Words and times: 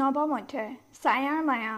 নৱমধ্যে। 0.00 0.64
ছায়াৰ 1.02 1.40
মায়া। 1.48 1.74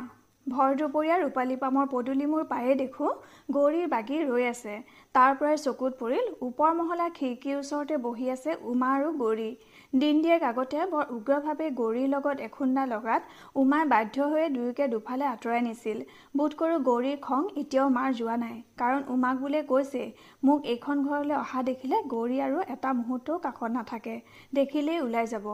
ভৰ 0.46 0.70
দুপৰীয়া 0.78 1.16
ৰূপালী 1.22 1.56
পামৰ 1.56 1.84
পদূলি 1.90 2.26
মোৰ 2.30 2.44
পায়ে 2.44 2.74
দেখোঁ 2.74 3.10
গৌৰীৰ 3.56 3.86
বাগি 3.90 4.18
ৰৈ 4.30 4.44
আছে। 4.46 4.74
তাৰ 5.14 5.36
পৰাই 5.38 5.60
চকুত 5.64 5.92
পৰিল 6.00 6.24
ওপৰ 6.46 6.72
মহলা 6.80 7.06
খিৰিকীৰ 7.18 7.56
ওচৰতে 7.58 7.98
বহি 8.06 8.26
আছে 8.34 8.56
উমা 8.72 8.88
আৰু 8.96 9.12
গৌৰী। 9.20 9.50
দিন 9.92 10.20
দিয়েক 10.24 10.44
আগতে 10.48 10.84
বৰ 10.92 11.10
উগ্ৰভাৱে 11.14 11.66
গৌৰীৰ 11.78 12.06
লগত 12.10 12.44
এখুন্দা 12.44 12.82
লগাত 12.92 13.22
উমাই 13.54 13.84
বাধ্য 13.88 14.28
হৈয়ে 14.30 14.52
দুয়োকে 14.54 14.86
দুফালে 14.92 15.24
আঁতৰাই 15.30 15.60
নিছিল। 15.66 15.98
বোধ 16.36 16.54
কৰোঁ 16.60 16.78
গৌৰীৰ 16.86 17.18
খং 17.26 17.42
এতিয়াও 17.62 17.88
মাৰ 17.96 18.14
যোৱা 18.20 18.36
নাই। 18.44 18.54
কাৰণ 18.78 19.02
উমাক 19.14 19.42
বোলে 19.42 19.60
কৈছে 19.72 20.04
মোক 20.42 20.70
এইখন 20.74 21.02
ঘৰলৈ 21.08 21.36
অহা 21.40 21.64
দেখিলে 21.68 21.98
গৌৰী 22.14 22.38
আৰু 22.46 22.62
এটা 22.76 22.94
মুহূৰ্তও 23.00 23.36
কাষত 23.38 23.70
নাথাকে। 23.74 24.14
দেখিলেই 24.52 25.02
ওলাই 25.02 25.26
যাব। 25.32 25.46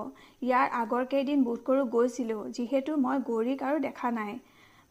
ইয়াৰ 0.42 0.66
আগৰ 0.82 1.10
কেইদিন 1.12 1.44
বোধ 1.48 1.58
কৰোঁ 1.66 1.90
গৈছিলোঁ 1.96 2.40
যিহেতু 2.56 2.96
মই 3.04 3.16
গৌৰীক 3.30 3.66
আৰু 3.68 3.84
দেখা 3.88 4.08
নাই। 4.12 4.32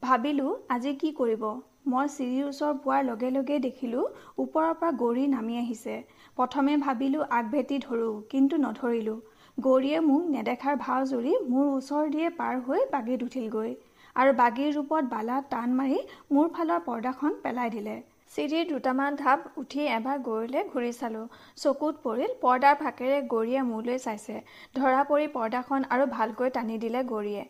ভাবিলোঁ 0.04 0.52
আজি 0.70 0.96
কি 1.02 1.14
কৰিব? 1.22 1.44
মই 1.92 2.08
চিৰিৰ 2.14 2.46
ওচৰ 2.46 2.74
পোৱাৰ 2.84 3.04
লগে 3.06 3.30
লগে 3.32 3.58
দেখিলোঁ 3.66 4.06
ওপৰৰ 4.44 4.72
পৰা 4.80 4.92
গৌৰী 5.02 5.26
নামি 5.34 5.56
আহিছে। 5.60 5.96
প্ৰথমে 6.38 6.74
ভাবিলোঁ 6.86 7.24
আগভেটি 7.38 7.78
ধৰোঁ 7.86 8.14
কিন্তু 8.32 8.56
নধৰিলোঁ। 8.64 9.20
গৌৰীয়ে 9.58 10.00
মোক 10.08 10.26
নেদেখাৰ 10.32 10.76
ভাও 10.82 11.06
জুৰি 11.12 11.32
মোৰ 11.52 11.70
ওচৰ 11.70 12.10
দিয়ে 12.16 12.28
পাৰ 12.40 12.58
হৈ 12.66 12.82
বাগিত 12.92 13.28
উঠিলগৈ 13.28 13.72
আৰু 14.16 14.34
বাগিৰ 14.42 14.70
ৰূপত 14.76 15.10
বালাত 15.14 15.50
টান 15.54 15.74
মাৰি 15.80 15.98
মোৰ 16.38 16.52
ফালৰ 16.58 16.84
পৰ্দাখন 16.88 17.40
পেলাই 17.46 17.74
দিলে। 17.76 17.96
চিৰিৰ 18.36 18.68
দুটামান 18.72 19.18
ধাপ 19.22 19.48
উঠি 19.62 19.88
এবাৰ 19.96 20.22
গৌৰীলৈ 20.28 20.64
ঘূৰি 20.74 20.92
চালোঁ। 21.00 21.26
চকুত 21.64 22.04
পৰিল 22.04 22.36
পৰ্দাৰ 22.44 22.76
ফাকেৰে 22.82 23.18
গৌৰীয়ে 23.34 23.62
মোলৈ 23.72 23.98
চাইছে। 24.06 24.36
ধৰা 24.76 25.02
পৰি 25.12 25.28
পৰ্দাখন 25.38 25.90
আৰু 25.90 26.08
ভালকৈ 26.14 26.54
টানি 26.58 26.78
দিলে 26.84 27.04
গৌৰীয়ে। 27.12 27.44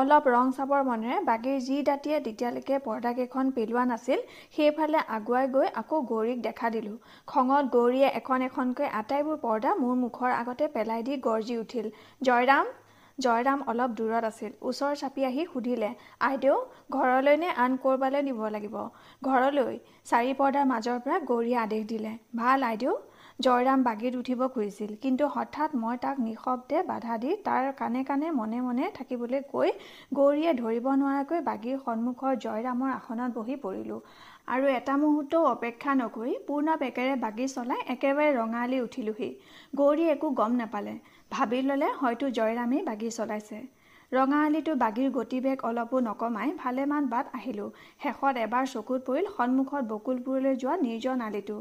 অলপ 0.00 0.24
ৰং 0.34 0.48
চাবৰ 0.54 0.80
মনেৰে 0.86 1.16
বাগিৰ 1.26 1.58
যি 1.64 1.76
দাঁতিয়ে 1.88 2.16
তেতিয়ালৈকে 2.22 2.78
পৰ্দাকেইখন 2.86 3.50
পেলোৱা 3.56 3.82
নাছিল 3.90 4.22
সেইফালে 4.56 5.02
আগুৱাই 5.16 5.50
গৈ 5.56 5.68
আকৌ 5.82 6.00
গৌৰীক 6.10 6.40
দেখা 6.46 6.70
দিলোঁ। 6.76 6.96
খঙত 7.28 7.64
গৌৰীয়ে 7.76 8.08
এখন 8.20 8.46
এখনকৈ 8.48 8.88
আটাইবোৰ 9.00 9.36
পৰ্দা 9.44 9.74
মোৰ 9.82 9.94
মুখৰ 10.00 10.30
আগতে 10.40 10.68
পেলাই 10.76 11.06
দি 11.08 11.20
গৰ্জি 11.28 11.58
উঠিল। 11.58 11.86
জয়ৰাম 12.22 12.72
জয়ৰাম 13.18 13.60
অলপ 13.70 13.90
দূৰত 13.98 14.24
আছিল। 14.30 14.52
ওচৰ 14.68 14.94
চাপি 15.00 15.24
আহি 15.26 15.42
সুধিলে 15.50 15.90
আইদেউ 16.28 16.56
ঘৰলৈ 16.96 17.36
নে 17.42 17.50
আন 17.64 17.76
ক'ৰবালৈ 17.82 18.22
নিব 18.28 18.40
লাগিব? 18.54 18.76
ঘৰলৈ। 19.22 19.76
চাৰি 20.10 20.32
পৰ্দাৰ 20.40 20.64
মাজৰ 20.72 20.98
পৰা 21.04 21.16
গৌৰীয়ে 21.30 21.58
আদেশ 21.64 21.82
দিলে। 21.92 22.12
ভাল 22.40 22.70
আইদেউ। 22.70 22.94
জয়ৰাম 23.38 23.80
বাগিত 23.82 24.14
উঠিব 24.16 24.40
খুজিছিল। 24.48 24.90
কিন্তু 25.02 25.24
হঠাৎ 25.26 25.70
মই 25.76 25.96
তাক 25.96 26.16
নিঃশব্দে 26.20 26.78
বাধা 26.90 27.14
দি 27.18 27.30
তাৰ 27.44 27.64
কাণে 27.80 28.00
কাণে 28.04 28.30
মনে 28.30 28.58
মনে 28.60 28.84
থাকিবলৈ 28.94 29.40
কৈ 29.52 29.70
গৌৰীয়ে 30.14 30.52
ধৰিব 30.60 30.86
নোৱাৰাকৈ 31.00 31.40
বাগিৰ 31.48 31.76
সন্মুখৰ 31.86 32.32
জয়ৰামৰ 32.44 32.90
আসনত 32.92 33.30
বহি 33.38 33.56
পৰিলোঁ। 33.64 34.00
আৰু 34.48 34.64
এটা 34.78 34.94
মুহূৰ্তও 35.02 35.44
অপেক্ষা 35.50 35.92
নকৰি 35.94 36.34
পূৰ্ণ 36.46 36.76
বেগেৰে 36.80 37.14
বাগি 37.20 37.46
চলাই 37.48 37.80
একেবাৰে 37.94 38.30
ৰঙালী 38.34 38.78
উঠিলোহি। 38.80 39.30
গৌৰী 39.76 40.04
একো 40.10 40.28
গম 40.40 40.52
নাপালে। 40.56 40.94
ভাবি 41.30 41.58
ল'লে 41.62 41.88
হয়তো 42.00 42.26
জয়ৰামেই 42.38 42.82
বাগি 42.84 43.10
চলাইছে। 43.10 43.58
ৰঙাআলিটো 44.12 44.72
বাগিৰ 44.82 45.10
গতিবেগ 45.10 45.58
অলপো 45.68 46.00
নকমাই 46.00 46.50
ভালেমান 46.58 47.06
বাট 47.12 47.26
আহিলোঁ। 47.38 47.68
শেষত 48.02 48.34
এবাৰ 48.42 48.64
চকুত 48.72 49.00
পৰিল 49.06 49.26
সন্মুখত 49.36 49.82
বকুলপুৰলৈ 49.92 50.54
যোৱা 50.62 50.74
নিৰ্জন 50.82 51.18
আলিটো। 51.26 51.56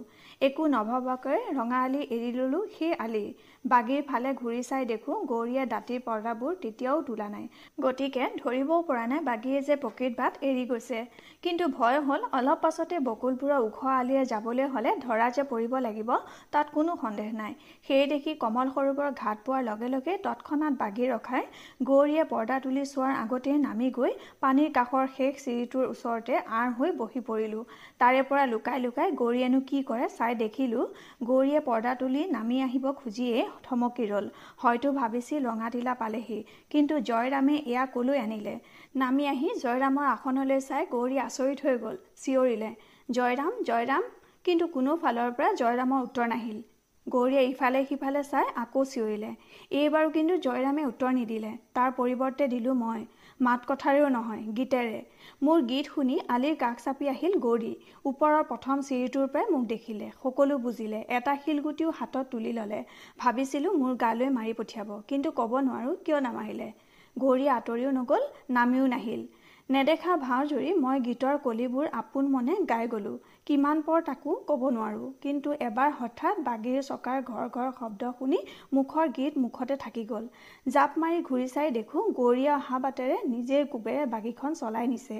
একো 0.47 0.63
নভবাকৈ 0.73 1.39
ৰঙাআলি 1.59 2.01
এৰি 2.15 2.31
ললোঁ 2.37 2.63
সেই 2.75 2.93
আলি। 3.05 3.25
বাগিৰ 3.65 4.01
ফালে 4.09 4.29
ঘূৰি 4.41 4.61
চাই 4.69 4.83
দেখোঁ 4.91 5.15
গৌৰীয়ে 5.31 5.63
দাঁতিৰ 5.73 5.99
পৰ্দাবোৰ 6.07 6.53
তেতিয়াও 6.63 6.97
তোলা 7.07 7.27
নাই। 7.35 7.45
গতিকে 7.85 8.23
ধৰিবও 8.41 8.79
পৰা 8.89 9.05
নাই 9.11 9.21
বাগিয়ে 9.29 9.59
যে 9.67 9.75
প্ৰকৃত 9.83 10.13
বাট 10.19 10.33
এৰি 10.49 10.65
গৈছে। 10.71 10.99
কিন্তু 11.43 11.63
ভয় 11.77 11.99
হ'ল 12.07 12.21
অলপ 12.39 12.59
পাছতে 12.63 12.99
বকুলপুৰৰ 13.09 13.59
ওখ 13.67 13.79
আলিয়ে 13.93 14.23
যাবলৈ 14.31 14.65
হ'লে 14.73 14.91
ধৰা 15.05 15.27
যে 15.37 15.43
পৰিব 15.53 15.73
লাগিব 15.87 16.09
তাত 16.53 16.67
কোনো 16.75 16.91
সন্দেহ 17.03 17.29
নাই। 17.41 17.53
সেই 17.87 18.05
দেখি 18.13 18.31
কমল 18.43 18.67
সৰোবৰ 18.75 19.09
ঘাট 19.21 19.37
পোৱাৰ 19.45 19.63
লগে 19.69 19.87
লগে 19.95 20.13
তৎক্ষণাত 20.25 20.73
বাগি 20.81 21.05
ৰখাই 21.13 21.43
গৌৰীয়ে 21.89 22.23
পৰ্দা 22.33 22.55
তুলি 22.63 22.83
চোৱাৰ 22.91 23.13
আগতেই 23.23 23.57
নামি 23.63 23.87
গৈ 23.97 24.11
পানীৰ 24.43 24.69
কাষৰ 24.77 25.05
শেষ 25.17 25.33
চিৰিটোৰ 25.45 25.85
ওচৰতে 25.93 26.33
আঁৰ 26.59 26.69
হৈ 26.77 26.91
বহি 27.01 27.21
পৰিলোঁ। 27.29 27.63
তাৰে 28.01 28.21
পৰা 28.29 28.43
লুকাই 28.53 28.77
লুকাই 28.85 29.09
গৌৰীয়েনো 29.21 29.59
কি 29.69 29.79
কৰে 29.89 30.07
চাই 30.17 30.33
দেখিলোঁ। 30.43 30.85
গৌৰীয়ে 31.29 31.59
পৰ্দা 31.67 31.93
তুলি 32.01 32.21
নামি 32.37 32.57
আহিব 32.67 32.85
খুজিয়েই 32.99 33.45
থমকি 33.65 34.05
ৰ'ল। 34.11 34.25
হয়তো 34.63 34.87
ভাবিছিল 34.99 35.41
ৰঙাটিলা 35.49 35.93
পালেহি 36.01 36.39
কিন্তু 36.71 36.93
জয়ৰামে 37.09 37.55
এয়া 37.71 37.85
কলৈ 37.95 38.17
আনিলে? 38.25 38.55
নামি 39.01 39.23
আহি 39.33 39.47
জয়ৰামৰ 39.63 40.05
আসনলৈ 40.15 40.59
চাই 40.69 40.83
গৌৰী 40.93 41.17
আচৰিত 41.27 41.59
হৈ 41.65 41.75
গ'ল 41.83 41.95
চিঞৰিলে 42.23 42.69
জয়ৰাম 43.09 43.53
জয়ৰাম 43.69 44.03
কিন্তু 44.45 44.65
কোনো 44.75 44.91
ফালৰ 45.01 45.29
পৰা 45.37 45.49
জয়ৰামৰ 45.61 45.99
উত্তৰ 46.07 46.27
নাহিল। 46.33 46.59
গৌৰীয়ে 47.07 47.43
ইফালে 47.47 47.79
সিফালে 47.85 48.21
চাই 48.23 48.45
আকৌ 48.55 48.81
চিঞৰিলে। 48.91 49.31
এইবাৰো 49.71 50.11
কিন্তু 50.11 50.35
জয়ৰামে 50.45 50.83
উত্তৰ 50.85 51.11
নিদিলে। 51.17 51.49
তাৰ 51.73 51.89
পৰিৱৰ্তে 51.97 52.45
দিলোঁ 52.47 52.75
মই। 52.75 53.01
মাত 53.39 53.61
কথাৰেও 53.69 54.07
নহয় 54.09 54.41
গীতেৰে। 54.57 54.99
মোৰ 55.43 55.59
গীত 55.65 55.85
শুনি 55.95 56.15
আলিৰ 56.27 56.55
কাষ 56.55 56.85
চাপি 56.85 57.09
আহিল 57.09 57.35
গৌৰী। 57.45 57.73
ওপৰৰ 58.05 58.37
প্ৰথম 58.51 58.85
চিৰিটোৰ 58.87 59.27
পৰাই 59.27 59.51
মোক 59.51 59.63
দেখিলে 59.65 60.07
সকলো 60.23 60.57
বুজিলে। 60.59 61.03
এটা 61.17 61.33
শিলগুটিও 61.43 61.89
হাতত 61.99 62.25
তুলি 62.31 62.51
ল'লে। 62.53 62.79
ভাবিছিলোঁ 63.17 63.73
মোৰ 63.73 63.93
গালৈ 63.97 64.29
মাৰি 64.37 64.53
পঠিয়াব 64.53 64.89
কিন্তু 65.07 65.35
ক'ব 65.39 65.51
নোৱাৰোঁ 65.67 65.95
কিয় 66.05 66.19
নামাৰিলে। 66.21 66.69
গৌৰী 67.15 67.45
আঁতৰিও 67.49 67.91
নগ'ল 67.91 68.23
নামিও 68.49 68.85
নাহিল। 68.87 69.21
নেদেখা 69.69 70.13
ভাও 70.21 70.41
জুৰি 70.47 70.71
মই 70.79 70.97
গীতৰ 71.03 71.35
কলিবোৰ 71.43 71.85
আপোন 71.99 72.23
মনে 72.31 72.55
গাই 72.69 72.87
গ'লোঁ। 72.87 73.17
কিমান 73.47 73.79
পৰ 73.85 74.03
তাকো 74.07 74.33
ক'ব 74.49 74.61
নোৱাৰোঁ। 74.73 75.07
কিন্তু 75.23 75.53
এবাৰ 75.63 75.89
হঠাৎ 75.95 76.37
বাগিৰ 76.43 76.83
চকাৰ 76.89 77.23
ঘৰ 77.23 77.47
ঘৰ 77.55 77.71
শব্দ 77.79 78.11
শুনি 78.19 78.37
মুখৰ 78.73 79.09
গীত 79.17 79.41
মুখতে 79.45 79.75
থাকি 79.81 80.03
গ'ল। 80.11 80.29
জাপ 80.67 80.95
মাৰি 81.03 81.19
ঘূৰি 81.23 81.47
চাই 81.55 81.73
দেখোঁ 81.77 82.03
গৌৰীয়ে 82.19 82.53
অহা 82.53 82.79
বাটেৰে 82.85 83.17
নিজেই 83.33 83.67
কোবেৰে 83.73 84.05
বাগিখন 84.13 84.55
চলাই 84.61 84.87
নিছে। 84.93 85.17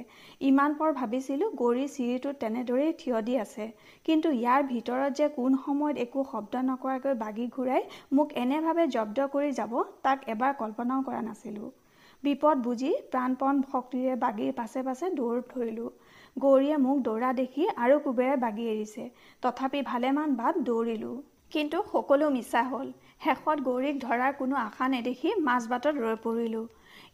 ইমান 0.51 0.77
পৰ 0.79 0.95
ভাবিছিলোঁ 0.99 1.51
গৌৰী 1.55 1.85
চিৰিটোত 1.95 2.35
তেনেদৰেই 2.41 2.95
থিয় 3.01 3.19
দি 3.27 3.37
আছে। 3.37 3.67
কিন্তু 4.05 4.31
ইয়াৰ 4.31 4.61
ভিতৰত 4.71 5.11
যে 5.19 5.29
কোন 5.37 5.59
সময়ত 5.65 5.95
একো 6.05 6.25
শব্দ 6.31 6.63
নকৰাকৈ 6.69 7.19
বাগি 7.23 7.47
ঘূৰাই 7.55 7.81
মোক 8.15 8.27
এনেভাৱে 8.39 8.89
জব্দ 8.95 9.27
কৰি 9.35 9.51
যাব 9.59 9.79
তাক 10.03 10.27
এবাৰ 10.29 10.59
কল্পনাও 10.61 11.07
কৰা 11.07 11.21
নাছিলোঁ। 11.27 11.69
বিপদ 12.23 12.65
বুজি 12.65 12.89
প্ৰাণপণ 13.11 13.61
শক্তিৰে 13.71 14.13
বাগিৰ 14.19 14.51
পাছে 14.57 14.87
পাছে 14.87 15.05
দৌৰ 15.15 15.45
ধৰিলোঁ। 15.49 15.89
গৌৰীয়ে 16.37 16.77
মোক 16.77 17.01
দৌৰা 17.03 17.31
দেখি 17.33 17.65
আৰু 17.77 17.97
কোবেৰে 17.99 18.35
বাগি 18.37 18.63
এৰিছে। 18.69 19.03
তথাপি 19.43 19.81
ভালেমান 19.81 20.31
বাট 20.35 20.55
দৌৰিলোঁ। 20.69 21.17
কিন্তু 21.51 21.81
সকলো 21.91 22.29
মিছা 22.29 22.63
হ'ল। 22.69 22.87
শেষত 23.25 23.65
গৌৰীক 23.67 23.99
ধৰাৰ 24.01 24.33
কোনো 24.39 24.55
আশা 24.61 24.87
নেদেখি 24.93 25.35
মাজবাটত 25.49 25.95
ৰৈ 25.97 26.15
পৰিলোঁ। 26.23 26.65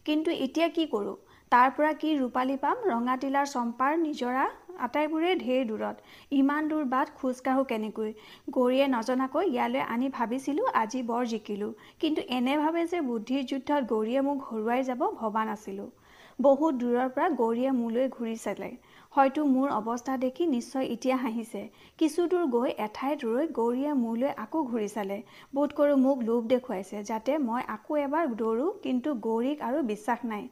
কিন্তু 0.04 0.30
এতিয়া 0.46 0.68
কি 0.68 0.86
কৰোঁ? 0.86 1.14
তাৰ 1.52 1.68
পৰা 1.76 1.92
কি 2.00 2.14
ৰূপালী 2.16 2.56
পাম? 2.56 2.82
ৰঙাটিলাৰ 2.86 3.46
চম্পাৰ 3.52 3.92
নিজৰা 4.00 4.44
আটাইবোৰেই 4.86 5.36
ঢেৰ 5.38 5.62
দূৰত। 5.66 5.96
ইমান 6.32 6.68
দূৰ 6.68 6.84
বাট 6.90 7.14
খোজকাঢ়োঁ 7.14 7.64
কেনেকৈ? 7.64 8.10
গৌৰীয়ে 8.50 8.86
নজনাকৈ 8.88 9.44
ইয়ালৈ 9.54 9.82
আনি 9.94 10.08
ভাবিছিলোঁ 10.18 10.66
আজি 10.82 11.02
বৰ 11.02 11.24
জিকিলোঁ। 11.26 11.72
কিন্তু 12.00 12.20
এনেভাৱে 12.38 12.84
যে 12.86 13.00
বুদ্ধিৰ 13.08 13.42
যুদ্ধত 13.50 13.82
গৌৰীয়ে 13.92 14.20
মোক 14.22 14.38
হৰুৱাই 14.48 14.82
যাব 14.82 15.00
ভবা 15.20 15.44
নাছিলোঁ। 15.44 15.90
বহুত 16.38 16.72
দূৰৰ 16.82 17.08
পৰা 17.14 17.28
গৌৰীয়ে 17.40 17.70
মোলৈ 17.72 18.08
ঘূৰি 18.08 18.36
চালে। 18.44 18.70
হয়তো 19.12 19.44
মোৰ 19.44 19.70
অৱস্থা 19.70 20.14
দেখি 20.16 20.44
নিশ্চয় 20.46 20.86
এতিয়া 20.86 21.16
হাঁহিছে। 21.16 21.62
কিছু 21.98 22.26
দূৰ 22.32 22.44
গৈ 22.50 22.68
এঠাইত 22.84 23.18
ৰৈ 23.26 23.46
গৌৰীয়ে 23.56 23.94
মোলৈ 24.02 24.30
আকৌ 24.36 24.60
ঘূৰি 24.66 24.88
চালে। 24.92 25.16
বোধ 25.54 25.72
কৰোঁ 25.78 25.96
মোক 26.02 26.22
লোভ 26.28 26.44
দেখুৱাইছে 26.52 27.02
যাতে 27.08 27.38
মই 27.46 27.64
আকৌ 27.74 27.96
এবাৰ 28.02 28.28
দৌৰোঁ 28.42 28.68
কিন্তু 28.84 29.14
গৌৰীক 29.24 29.64
আৰু 29.68 29.82
বিশ্বাস 29.88 30.22
নাই। 30.24 30.46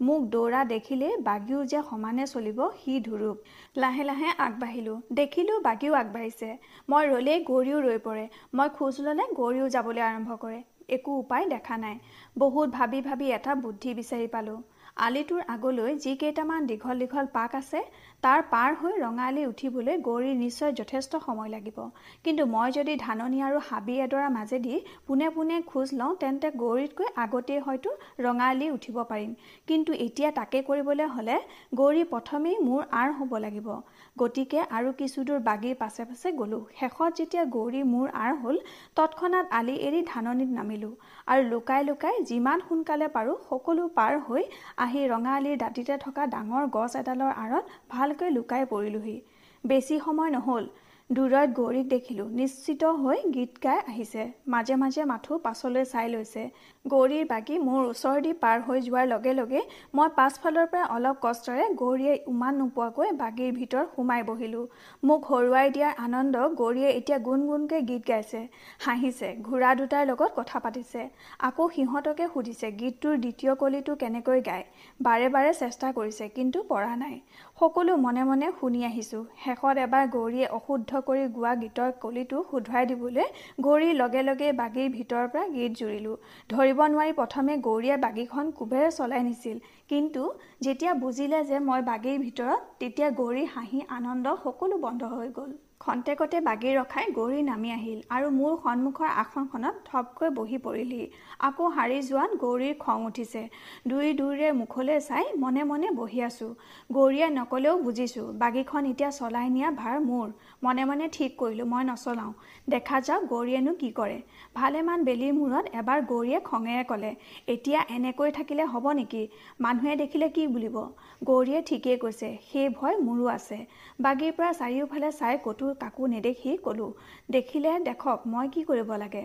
মোক 0.00 0.28
দৌৰা 0.28 0.60
দেখিলেই 0.70 1.18
বাগিও 1.22 1.64
যে 1.64 1.82
সমানে 1.90 2.24
চলিব 2.26 2.62
সি 2.80 2.94
ধুৰুপ। 3.00 3.36
লাহে 3.76 4.04
লাহে 4.04 4.30
আগবাঢ়িলোঁ। 4.38 4.96
দেখিলোঁ 5.20 5.58
বাগিও 5.60 5.98
আগবাঢ়িছে। 6.02 6.48
মই 6.88 7.04
ৰ'লেই 7.12 7.44
গৌৰীও 7.50 7.78
ৰৈ 7.80 7.98
পৰে। 8.06 8.24
মই 8.54 8.68
খোজ 8.78 8.94
ল'লে 9.00 9.24
গৌৰীও 9.40 9.68
যাবলৈ 9.68 10.02
আৰম্ভ 10.10 10.38
কৰে। 10.42 10.60
একো 10.88 11.18
উপায় 11.18 11.46
দেখা 11.48 11.76
নাই। 11.84 11.96
বহুত 12.36 12.68
ভাবি 12.70 13.00
ভাবি 13.00 13.26
এটা 13.36 13.52
বুদ্ধি 13.64 13.90
বিচাৰি 13.94 14.26
পালোঁ। 14.34 14.58
আলিটোৰ 14.96 15.40
আগলৈ 15.52 15.96
যিকেইটামান 16.02 16.66
দীঘল 16.68 17.00
দীঘল 17.02 17.26
পাক 17.32 17.54
আছে 17.56 17.80
তাৰ 18.22 18.44
পাৰ 18.52 18.76
হৈ 18.78 18.94
ৰঙালী 19.00 19.42
উঠিবলৈ 19.48 19.98
গৌৰীৰ 20.06 20.36
নিশ্চয় 20.36 20.72
যথেষ্ট 20.72 21.20
সময় 21.26 21.50
লাগিব। 21.54 21.80
কিন্তু 22.24 22.46
মই 22.54 22.72
যদি 22.76 22.94
ধাননি 23.02 23.42
আৰু 23.48 23.58
হাবি 23.66 23.96
এডৰাৰ 24.04 24.30
মাজেদি 24.36 24.78
পোনে 25.08 25.28
পোনে 25.34 25.58
খোজ 25.66 25.92
লওঁ 26.00 26.16
তেন্তে 26.22 26.52
গৌৰীতকৈ 26.62 27.12
আগতেই 27.24 27.60
হয়তো 27.66 27.90
ৰঙালী 28.20 28.70
উঠিব 28.70 28.96
পাৰিম। 29.12 29.36
কিন্তু 29.68 29.90
এতিয়া 30.06 30.30
তাকে 30.40 30.64
কৰিবলৈ 30.68 31.12
হ'লে 31.14 31.36
গৌৰী 31.74 32.02
প্ৰথমেই 32.12 32.56
মোৰ 32.66 32.82
আঁৰ 33.00 33.16
হ'ব 33.18 33.38
লাগিব। 33.46 33.68
গতিকে 34.16 34.60
আৰু 34.70 34.90
কিছুদূৰ 34.98 35.40
বাগিৰ 35.46 35.74
পাছে 35.78 36.04
পাছে 36.04 36.30
গ'লোঁ। 36.36 36.60
শেষত 36.76 37.08
যেতিয়া 37.18 37.42
গৌৰী 37.56 37.82
মোৰ 37.88 38.06
আঁৰ 38.20 38.36
হ'ল 38.42 38.60
তৎক্ষণাত 38.96 39.46
আলি 39.52 39.74
এৰি 39.88 40.00
ধাননিত 40.06 40.56
নামিলোঁ 40.58 40.92
আৰু 41.28 41.42
লুকাই 41.48 41.84
লুকাই 41.84 42.22
যিমান 42.30 42.64
সোনকালে 42.68 43.08
পাৰোঁ 43.16 43.36
সকলো 43.48 43.84
পাৰ 43.94 44.18
হৈ 44.26 44.42
আহি 44.78 45.02
ৰঙাআলিৰ 45.12 45.60
দাঁতিতে 45.62 45.98
থকা 46.00 46.26
ডাঙৰ 46.34 46.64
গছ 46.76 46.92
এডালৰ 46.96 47.32
আঁৰত 47.36 47.64
ভালকৈ 47.90 48.30
লুকাই 48.30 48.62
পৰিলোহি। 48.72 49.16
বেছি 49.64 50.00
সময় 50.00 50.30
নহ'ল। 50.30 50.64
দূৰত 51.10 51.50
গৌৰীক 51.56 51.86
দেখিলোঁ। 51.90 52.24
নিশ্চিত 52.38 52.88
হৈ 53.02 53.18
গীত 53.34 53.60
গাই 53.64 53.80
আহিছে। 53.90 54.22
মাজে 54.52 54.76
মাজে 54.76 55.02
মাথো 55.10 55.36
পাছলৈ 55.44 55.84
চাই 55.90 56.08
লৈছে। 56.14 56.42
গৌৰীৰ 56.84 57.28
বাগী 57.30 57.58
মোৰ 57.58 57.82
ওচৰেদি 57.90 58.32
পাৰ 58.42 58.58
হৈ 58.66 58.80
যোৱাৰ 58.86 59.06
লগে 59.12 59.32
লগে 59.32 59.60
মই 59.94 60.08
পাছফালৰ 60.16 60.66
পৰা 60.72 60.88
অলপ 60.96 61.16
কষ্টৰে 61.22 61.64
গৌৰীয়ে 61.82 62.14
উমান 62.32 62.58
নোপোৱাকৈ 62.60 63.12
বাগীৰ 63.22 63.52
ভিতৰত 63.58 63.86
সোমাই 63.94 64.26
বহিলোঁ। 64.30 64.64
মোক 65.02 65.20
হৰুৱাই 65.30 65.66
দিয়াৰ 65.76 65.92
আনন্দ 66.06 66.34
গৌৰীয়ে 66.60 66.90
এতিয়া 66.98 67.18
গুণ 67.26 67.46
গুণকৈ 67.48 67.80
গীত 67.90 68.02
গাইছে। 68.10 68.40
হাঁহিছে 68.86 69.28
ঘোঁৰা 69.46 69.70
দুটাৰ 69.80 70.04
লগত 70.10 70.30
কথা 70.38 70.58
পাতিছে। 70.64 71.02
আকৌ 71.48 71.64
সিহঁতকে 71.76 72.24
সুধিছে 72.34 72.68
গীতটোৰ 72.80 73.16
দ্বিতীয় 73.24 73.52
কলিটো 73.62 73.92
কেনেকৈ 74.02 74.40
গায়? 74.48 74.64
বাৰে 75.00 75.26
বাৰে 75.34 75.50
চেষ্টা 75.62 75.86
কৰিছে 75.96 76.24
কিন্তু 76.36 76.58
পৰা 76.70 76.92
নাই। 76.96 77.16
সকলো 77.58 77.92
মনে 77.96 78.22
মনে 78.30 78.48
শুনি 78.58 78.80
আহিছোঁ। 78.86 79.20
শেষত 79.42 79.76
এবাৰ 79.84 80.08
গৌৰীয়ে 80.14 80.46
অশুদ্ধ 80.56 81.00
কৰি 81.06 81.22
গোৱা 81.36 81.52
গীতৰ 81.62 81.94
কলিটো 82.02 82.40
শুধৰাই 82.50 82.88
দিবলৈ 82.90 83.26
গৌৰীৰ 83.66 83.94
লগে 84.00 84.24
লগে 84.28 84.48
বাগীৰ 84.58 84.90
ভিতৰৰ 84.96 85.30
পৰা 85.32 85.44
গীত 85.54 85.72
জুৰিলোঁ। 85.80 86.16
ধৰিব 86.50 86.82
নোৱাৰি 86.92 87.12
প্ৰথমে 87.20 87.54
গৌৰীয়ে 87.66 87.96
বাগীখন 88.04 88.50
কোবেৰে 88.58 88.90
চলাই 88.98 89.22
নিছিল। 89.28 89.56
কিন্তু 89.90 90.22
যেতিয়া 90.64 90.92
বুজিলে 91.04 91.40
যে 91.50 91.62
মই 91.68 91.86
বাগীৰ 91.88 92.18
ভিতৰত 92.24 92.60
তেতিয়া 92.80 93.08
গৌৰীৰ 93.20 93.48
হাঁহি 93.54 93.80
আনন্দ 93.98 94.36
সকলো 94.44 94.82
বন্ধ 94.84 95.10
হৈ 95.14 95.32
গ'ল। 95.38 95.56
খন্তেকতে 95.86 96.38
বাগি 96.46 96.70
ৰখাই 96.76 97.06
গৌৰী 97.16 97.40
নামি 97.48 97.70
আহিল 97.72 97.98
আৰু 98.14 98.26
মোৰ 98.36 98.52
সন্মুখৰ 98.62 99.10
আসনখনত 99.22 99.74
থপকৈ 99.88 100.30
বহি 100.38 100.58
পৰিলহি 100.66 101.04
আকৌ 101.48 101.64
সাৰি 101.76 101.98
যোৱাত 102.08 102.30
গৌৰীৰ 102.42 102.74
খং 102.84 102.98
উঠিছে। 103.08 103.42
দুই 103.90 104.06
দুইৰে 104.20 104.48
মুখলৈ 104.60 104.98
চাই 105.08 105.24
মনে 105.42 105.62
মনে 105.70 105.88
বহি 106.00 106.20
আছোঁ। 106.28 106.50
গৌৰীয়ে 106.96 107.28
নকলেও 107.38 107.74
বুজিছোঁ 107.86 108.26
বাগিখন 108.42 108.82
এতিয়া 108.92 109.10
চলাই 109.18 109.46
নিয়া 109.56 109.68
ভাৰ 109.80 109.96
মোৰ। 110.08 110.28
মনে 110.66 110.84
মনে 110.84 111.06
ঠিক 111.12 111.30
কৰিলোঁ 111.38 111.66
মই 111.66 111.82
নচলাওঁ। 111.86 112.32
দেখা 112.68 112.98
যাওক 113.00 113.22
গৌৰীয়েনো 113.30 113.72
কি 113.74 113.90
কৰে। 113.92 114.18
ভালেমান 114.54 115.04
বেলিৰ 115.04 115.32
মূৰত 115.32 115.64
এবাৰ 115.74 115.98
গৌৰীয়ে 116.04 116.38
খঙেৰে 116.42 116.84
ক'লে 116.84 117.10
এতিয়া 117.48 117.80
এনেকৈ 117.90 118.30
থাকিলে 118.32 118.64
হ'ব 118.72 118.86
নেকি? 118.92 119.22
মানুহে 119.60 119.92
দেখিলে 119.96 120.28
কি 120.30 120.46
বুলিব? 120.54 120.76
গৌৰীয়ে 121.24 121.60
ঠিকেই 121.62 121.98
কৈছে 121.98 122.28
সেই 122.48 122.68
ভয় 122.76 122.96
মোৰো 123.02 123.26
আছে। 123.32 123.58
বাগীৰ 124.00 124.32
পৰা 124.32 124.50
চাৰিওফালে 124.52 125.10
চাই 125.12 125.34
ক'তো 125.44 125.66
কাকো 125.80 126.02
নেদেখি 126.08 126.56
ক'লোঁ 126.64 126.90
দেখিলে 127.30 127.72
দেখক 127.86 128.26
মই 128.28 128.46
কি 128.48 128.62
কৰিব 128.64 128.90
লাগে? 128.98 129.24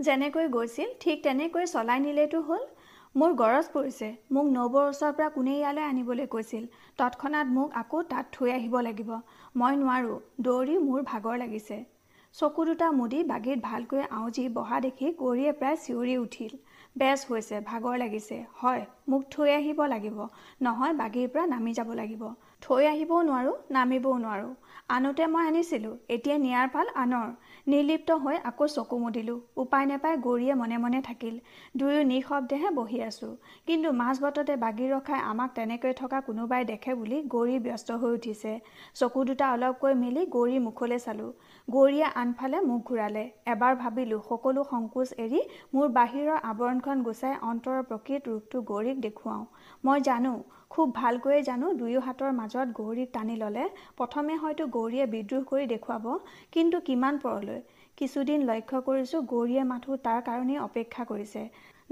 যেনেকৈ 0.00 0.46
গৈছিল 0.50 0.88
ঠিক 1.00 1.16
তেনেকৈ 1.22 1.64
চলাই 1.66 1.98
নিলেতো 2.00 2.38
হ'ল। 2.42 2.64
মোৰ 3.14 3.32
গৰজ 3.34 3.68
পৰিছে 3.70 4.08
মোক 4.30 4.46
নবৌৰ 4.50 4.84
ওচৰৰ 4.88 5.14
পৰা 5.14 5.28
কোনে 5.30 5.54
ইয়ালৈ 5.54 5.84
আনিবলৈ 5.84 6.26
কৈছিল। 6.28 6.64
তৎক্ষণাত 6.98 7.46
মোক 7.52 7.68
আকৌ 7.80 8.02
তাত 8.10 8.24
থৈ 8.32 8.50
আহিব 8.52 8.74
লাগিব। 8.80 9.10
মই 9.54 9.76
নোৱাৰোঁ 9.78 10.18
দৌৰি 10.40 10.74
মোৰ 10.80 11.00
ভাগৰ 11.04 11.38
লাগিছে। 11.38 11.76
চকু 12.34 12.64
দুটা 12.64 12.90
মুদি 12.92 13.22
বাগীত 13.24 13.58
ভালকৈ 13.62 14.02
আউজি 14.10 14.44
বহা 14.54 14.76
দেখি 14.84 15.06
গৌৰীয়ে 15.14 15.52
প্ৰায় 15.52 15.76
চিঞৰি 15.76 16.14
উঠিল। 16.18 16.52
বেছ 16.96 17.18
হৈছে 17.30 17.58
ভাগৰ 17.66 17.98
লাগিছে 17.98 18.38
হয় 18.54 18.84
মোক 19.08 19.24
থৈ 19.30 19.50
আহিব 19.54 19.82
লাগিব 19.88 20.20
নহয় 20.62 20.94
বাগীৰ 20.94 21.28
পৰা 21.34 21.44
নামি 21.46 21.72
যাব 21.74 21.90
লাগিব। 21.94 22.22
থৈ 22.62 22.86
আহিবও 22.86 23.18
নোৱাৰোঁ 23.28 23.54
নামিবও 23.74 24.16
নোৱাৰোঁ। 24.24 24.52
আনোতে 24.94 25.26
মই 25.32 25.44
আনিছিলোঁ 25.50 25.92
এতিয়া 26.14 26.36
নিয়াৰ 26.36 26.66
ফাল 26.72 26.86
আনৰ। 27.02 27.28
নিৰ্লিপ্ত 27.66 28.16
হৈ 28.24 28.36
আকৌ 28.50 28.66
চকু 28.74 28.96
মুদিলোঁ। 29.02 29.36
উপায় 29.62 29.86
নাপাই 29.90 30.14
গৌৰীয়ে 30.26 30.54
মনে 30.54 30.76
মনে 30.84 31.00
থাকিল। 31.08 31.34
দুয়ো 31.78 32.02
নিঃশব্দেহে 32.02 32.70
বহি 32.78 32.98
আছোঁ। 33.08 33.32
কিন্তু 33.66 33.92
মাজবাটতে 33.92 34.56
বাগি 34.64 34.86
ৰখাই 34.94 35.20
আমাক 35.30 35.50
তেনেকৈ 35.54 35.92
থকা 35.92 36.20
কোনোবাই 36.28 36.62
দেখে 36.72 36.92
বুলি 36.94 37.22
গৌৰী 37.34 37.56
ব্যস্ত 37.66 37.88
হৈ 38.00 38.10
উঠিছে। 38.18 38.52
চকু 38.94 39.20
দুটা 39.28 39.46
অলপকৈ 39.54 39.92
মেলি 40.02 40.22
গৌৰীৰ 40.36 40.60
মুখলৈ 40.60 40.98
চালোঁ। 41.06 41.30
গৌৰীয়ে 41.68 42.06
আনফালে 42.22 42.58
মুখ 42.68 42.80
ঘূৰালে। 42.88 43.24
এবাৰ 43.52 43.72
ভাবিলোঁ 43.82 44.20
সকলো 44.28 44.60
সংকোচ 44.72 45.08
এৰি 45.24 45.40
মোৰ 45.74 45.86
বাহিৰৰ 45.98 46.38
আৱৰণখন 46.50 46.96
গুচাই 47.06 47.34
অন্তৰৰ 47.50 47.82
প্ৰকৃত 47.90 48.22
ৰূপটো 48.28 48.58
গৌৰীক 48.70 48.96
দেখুৱাওঁ। 49.06 49.44
মই 49.84 49.98
জানো 50.08 50.32
খুব 50.70 50.90
ভালকৈয়ে 50.94 51.42
জানো 51.42 51.68
দুয়ো 51.74 52.00
হাতৰ 52.02 52.32
মাজত 52.34 52.74
গৌৰীক 52.74 53.08
টানি 53.12 53.36
ল'লে। 53.36 53.64
প্ৰথমে 53.96 54.34
হয়তো 54.36 54.66
গৌৰীয়ে 54.68 55.06
বিদ্ৰোহ 55.06 55.42
কৰি 55.46 55.66
দেখুৱাব 55.66 56.04
কিন্তু 56.52 56.80
কিমান 56.86 57.18
পৰলৈ? 57.22 57.58
কিছুদিন 57.98 58.44
লক্ষ্য 58.44 58.80
কৰিছোঁ 58.86 59.22
গৌৰীয়ে 59.24 59.64
মাথো 59.64 59.98
তাৰ 60.04 60.20
কাৰণেই 60.26 60.60
অপেক্ষা 60.60 61.06
কৰিছে 61.06 61.42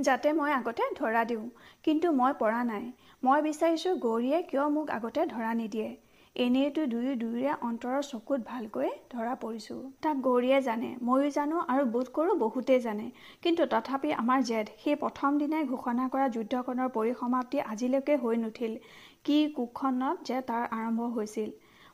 যাতে 0.01 0.33
মই 0.33 0.53
আগতে 0.53 0.91
ধৰা 0.97 1.23
দিওঁ। 1.25 1.47
কিন্তু 1.85 2.13
মই 2.15 2.37
পৰা 2.39 2.61
নাই। 2.67 2.85
মই 3.23 3.43
বিচাৰিছোঁ 3.43 3.95
গৌৰীয়ে 3.99 4.39
কিয় 4.45 4.69
মোক 4.71 4.93
আগতে 4.93 5.27
ধৰা 5.29 5.53
নিদিয়ে। 5.55 5.91
এনেইতো 6.39 6.83
দুয়ো 6.91 7.13
দুয়োৰে 7.15 7.55
অন্তৰৰ 7.69 8.03
চকুত 8.09 8.45
ভালকৈ 8.47 8.91
ধৰা 9.11 9.31
পৰিছোঁ। 9.39 9.79
তাক 10.03 10.21
গৌৰীয়ে 10.21 10.61
জানে 10.61 10.91
ময়ো 11.03 11.31
জানো 11.37 11.63
আৰু 11.67 11.87
বোধ 11.95 12.11
কৰোঁ 12.19 12.37
বহুতেই 12.39 12.83
জানে। 12.85 13.07
কিন্তু 13.43 13.67
তথাপি 13.73 14.13
আমাৰ 14.17 14.45
জেদ 14.51 14.71
সেই 14.85 14.99
প্ৰথম 15.01 15.41
দিনাই 15.41 15.67
ঘোষণা 15.71 16.07
কৰা 16.13 16.29
যুদ্ধখনৰ 16.37 16.93
পৰিসমাপ্তি 16.95 17.65
আজিলৈকে 17.67 18.19
হৈ 18.23 18.39
নুঠিল। 18.45 18.79
কি 19.25 19.41
কুখনত 19.57 20.31
যে 20.31 20.39
তাৰ 20.47 20.69
আৰম্ভ 20.71 21.11
হৈছিল। 21.17 21.51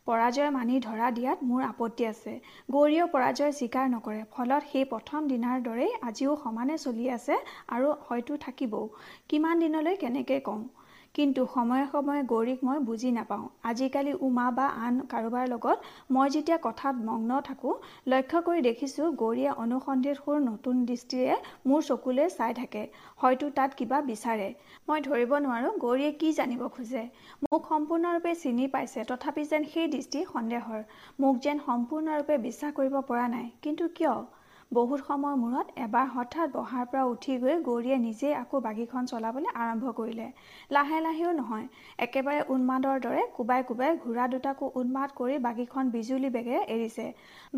পৰাজয় 0.06 0.50
মানি 0.50 0.79
ধৰা 0.82 1.11
দিয়াত 1.11 1.38
মোৰ 1.49 1.62
আপত্তি 1.64 2.05
আছে। 2.06 2.32
গৌৰীয়েও 2.70 3.06
পৰাজয় 3.08 3.52
স্বীকাৰ 3.55 3.87
নকৰে 3.91 4.23
ফলত 4.31 4.73
সেই 4.73 4.85
প্ৰথম 4.91 5.20
দিনাৰ 5.29 5.62
দৰেই 5.62 5.93
আজিও 6.08 6.37
সমানে 6.43 6.76
চলি 6.79 7.11
আছে 7.11 7.35
আৰু 7.69 7.88
হয়তো 8.06 8.43
থাকিবও। 8.43 8.87
কিমান 9.29 9.55
দিনলৈ 9.61 10.02
কেনেকৈ 10.02 10.41
কওঁ? 10.44 10.62
কিন্তু 11.14 11.43
সময়ে 11.55 11.84
সময়ে 11.93 12.22
গৌৰীক 12.31 12.58
মই 12.64 12.78
বুজি 12.84 13.11
নাপাওঁ। 13.11 13.44
আজিকালি 13.62 14.12
উমা 14.26 14.46
বা 14.56 14.66
আন 14.84 14.94
কাৰোবাৰ 15.12 15.44
লগত 15.49 15.78
মই 16.11 16.28
যেতিয়া 16.31 16.58
কথাত 16.62 16.94
মগ্ন 17.08 17.31
থাকোঁ 17.40 17.75
লক্ষ্য 18.06 18.38
কৰি 18.46 18.61
দেখিছোঁ 18.61 19.06
গৌৰীয়ে 19.22 19.50
অনুসন্ধিত 19.64 20.16
সুৰ 20.19 20.38
নতুন 20.46 20.75
দৃষ্টিৰে 20.87 21.37
মোৰ 21.66 21.81
চকুলৈ 21.82 22.28
চাই 22.28 22.52
থাকে 22.55 22.82
হয়তো 23.16 23.50
তাত 23.56 23.70
কিবা 23.78 23.99
বিচাৰে। 24.11 24.49
মই 24.88 24.99
ধৰিব 25.00 25.32
নোৱাৰোঁ 25.38 25.72
গৌৰীয়ে 25.78 26.12
কি 26.20 26.28
জানিব 26.32 26.62
খোজে। 26.69 27.05
মোক 27.44 27.62
সম্পূৰ্ণৰূপে 27.69 28.32
চিনি 28.43 28.67
পাইছে 28.69 29.00
তথাপি 29.08 29.43
যেন 29.50 29.62
সেই 29.72 29.87
দৃষ্টি 29.88 30.25
সন্দেহৰ। 30.32 30.81
মোক 31.20 31.34
যেন 31.44 31.56
সম্পূৰ্ণৰূপে 31.67 32.34
বিশ্বাস 32.46 32.70
কৰিব 32.75 32.94
পৰা 33.08 33.26
নাই। 33.28 33.46
কিন্তু 33.62 33.84
কিয়? 33.96 34.17
বহুত 34.72 35.00
সময়ৰ 35.06 35.34
মূৰত 35.40 35.66
এবাৰ 35.84 36.06
হঠাৎ 36.12 36.52
বহাৰ 36.52 36.87
পৰা 36.93 37.02
উঠি 37.08 37.34
গৈ 37.43 37.56
গৌৰীয়ে 37.66 37.99
নিজেই 38.05 38.32
আকৌ 38.37 38.61
বাগীখন 38.61 39.08
চলাবলৈ 39.11 39.50
আৰম্ভ 39.62 39.93
কৰিলে। 39.99 40.26
লাহে 40.70 40.99
লাহেও 41.05 41.32
নহয় 41.32 41.66
একেবাৰে 42.06 42.40
উন্মাদৰ 42.55 42.96
দৰে 43.05 43.22
কোবাই 43.36 43.62
কোবাই 43.69 43.93
ঘোঁৰা 44.05 44.27
দুটাকো 44.32 44.70
উন্মাদ 44.81 45.15
কৰি 45.20 45.36
বাগীখন 45.46 45.93
বিজুলী 45.96 46.31
বেগেৰে 46.36 46.62
এৰিছে। 46.74 47.06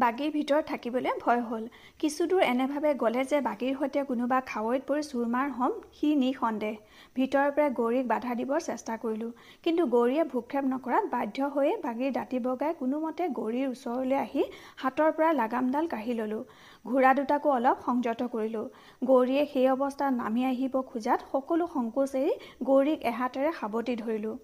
বাগীৰ 0.02 0.30
ভিতৰত 0.36 0.64
থাকিবলৈ 0.72 1.12
ভয় 1.24 1.42
হ'ল। 1.48 1.64
কিছুদূৰ 2.00 2.42
এনেভাৱে 2.48 2.92
গ'লে 3.02 3.24
যে 3.30 3.40
বাগীৰ 3.48 3.74
সৈতে 3.80 4.04
কোনোবা 4.10 4.38
খাৱৈত 4.50 4.82
পৰি 4.88 5.02
চুৰমাৰ 5.10 5.48
হ'ম 5.58 5.72
সি 5.96 6.12
নিসন্দেহ। 6.24 6.74
ভিতৰৰ 7.16 7.50
পৰা 7.56 7.68
গৌৰীক 7.80 8.06
বাধা 8.12 8.32
দিবৰ 8.40 8.60
চেষ্টা 8.68 8.94
কৰিলোঁ। 9.02 9.30
কিন্তু 9.64 9.82
গৌৰীয়ে 9.94 10.24
ভূক্ষেপ 10.32 10.64
নকৰাত 10.74 11.04
বাধ্য 11.14 11.50
হৈয়ে 11.56 11.74
বাগীৰ 11.86 12.12
দাঁতি 12.18 12.38
বগাই 12.46 12.78
কোনোমতে 12.80 13.24
গৌৰীৰ 13.38 13.66
ওচৰলৈ 13.74 14.16
আহি 14.26 14.42
হাতৰ 14.82 15.10
পৰা 15.16 15.30
লাগামডাল 15.42 15.84
কাঢ়ি 15.94 16.14
ল'লোঁ। 16.20 16.44
ঘোঁৰা 16.86 17.10
দুটাকো 17.18 17.52
অলপ 17.52 17.76
সংযত 17.84 18.26
কৰিলোঁ। 18.32 18.64
গৌৰীয়ে 19.02 19.42
সেই 19.52 19.66
অৱস্থাত 19.70 20.12
নামি 20.14 20.42
আহিব 20.48 20.74
খোজাত 20.90 21.20
সকলো 21.32 21.66
সংকোচ 21.72 22.14
এৰি 22.14 22.34
গৌৰীক 22.68 23.06
এহাতেৰে 23.10 23.50
সাৱটি 23.60 23.94
ধৰিলোঁ। 24.02 24.34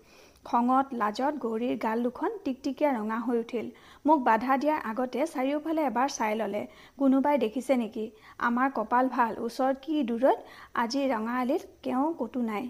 খঙত 0.45 0.97
লাজত 1.01 1.35
গৌৰীৰ 1.39 1.75
গাল 1.79 1.99
দুখন 2.03 2.31
টিকটিকীয়া 2.45 2.91
ৰঙা 2.93 3.19
হৈ 3.27 3.39
উঠিল। 3.39 3.67
মোক 4.05 4.19
বাধা 4.25 4.55
দিয়াৰ 4.57 4.79
আগতে 4.91 5.21
চাৰিওফালে 5.27 5.83
এবাৰ 5.91 6.09
চাই 6.17 6.35
ল'লে। 6.41 6.63
কোনোবাই 6.99 7.39
দেখিছে 7.39 7.77
নেকি? 7.77 8.07
আমাৰ 8.49 8.69
কপাল 8.75 9.11
ভাল 9.13 9.33
ওচৰত 9.41 9.77
কি 9.85 10.03
দূৰত? 10.09 10.39
আজি 10.83 11.03
ৰঙাআলিত 11.09 11.63
কেও 11.83 12.05
ক'তো 12.21 12.41
নাই। 12.49 12.65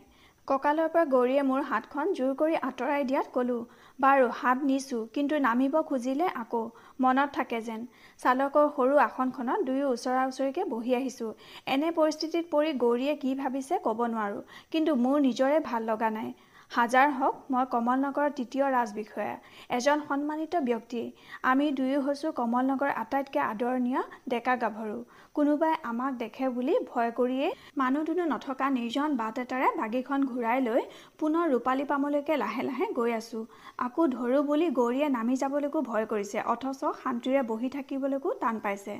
কঁকালৰ 0.48 0.88
পৰা 0.88 1.02
গৌৰীয়ে 1.04 1.42
মোৰ 1.42 1.60
হাতখন 1.66 2.08
জোৰ 2.14 2.30
কৰি 2.38 2.56
আঁতৰাই 2.60 3.04
দিয়াত 3.04 3.28
ক'লোঁ 3.34 3.58
বাৰু 3.98 4.30
হাত 4.38 4.68
নিছোঁ 4.70 5.02
কিন্তু 5.14 5.38
নামিব 5.40 5.76
খুজিলে 5.82 6.30
আকৌ 6.34 6.62
মনত 7.00 7.34
থাকে 7.36 7.60
যেন। 7.60 7.84
চালকৰ 8.20 8.66
সৰু 8.72 8.98
আসনখনত 9.04 9.66
দুয়ো 9.68 9.86
ওচৰা 9.90 10.24
ওচৰিকৈ 10.26 10.68
বহি 10.68 10.96
আহিছোঁ। 10.98 11.30
এনে 11.68 11.92
পৰিস্থিতিত 11.92 12.44
পৰি 12.50 12.74
গৌৰীয়ে 12.76 13.14
কি 13.16 13.34
ভাবিছে 13.36 13.78
ক'ব 13.84 14.02
নোৱাৰোঁ 14.08 14.42
কিন্তু 14.70 14.96
মোৰ 15.04 15.22
নিজৰে 15.22 15.62
ভাল 15.64 15.82
লগা 15.84 16.10
নাই। 16.12 16.34
হাজাৰ 16.72 17.08
হওক 17.16 17.40
মই 17.52 17.64
কমলনগৰৰ 17.72 18.30
তৃতীয় 18.36 18.64
ৰাজবিষয়া। 18.74 19.34
এজন 19.78 19.98
সন্মানিত 20.08 20.54
ব্যক্তি। 20.68 21.02
আমি 21.50 21.66
দুয়ো 21.78 21.98
হৈছোঁ 22.06 22.30
কমলনগৰৰ 22.38 22.92
আটাইতকৈ 23.02 23.40
আদৰণীয় 23.46 24.00
ডেকা 24.32 24.54
গাভৰু। 24.62 24.96
কোনোবাই 25.36 25.74
আমাক 25.90 26.12
দেখে 26.22 26.48
বুলি 26.56 26.74
ভয় 26.90 27.10
কৰিয়েই 27.18 27.52
মানুহ 27.80 28.02
দুনুহ 28.08 28.26
নথকা 28.32 28.66
নিৰ্জন 28.78 29.10
বাট 29.20 29.34
এটাৰে 29.44 29.68
বাগীখন 29.80 30.20
ঘূৰাই 30.30 30.58
লৈ 30.68 30.80
পুনৰ 31.20 31.44
ৰূপালী 31.52 31.84
পামলৈকে 31.92 32.34
লাহে 32.44 32.62
লাহে 32.68 32.86
গৈ 32.98 33.12
আছোঁ। 33.20 33.44
আকৌ 33.86 34.02
ধৰোঁ 34.16 34.42
বুলি 34.48 34.66
গৌৰীয়ে 34.78 35.08
নামি 35.16 35.34
যাবলৈকো 35.42 35.78
ভয় 35.90 36.06
কৰিছে 36.12 36.38
অথচ 36.54 36.80
শান্তিৰে 37.02 37.40
বহি 37.50 37.68
থাকিবলৈকো 37.76 38.28
টান 38.42 38.56
পাইছে। 38.64 38.94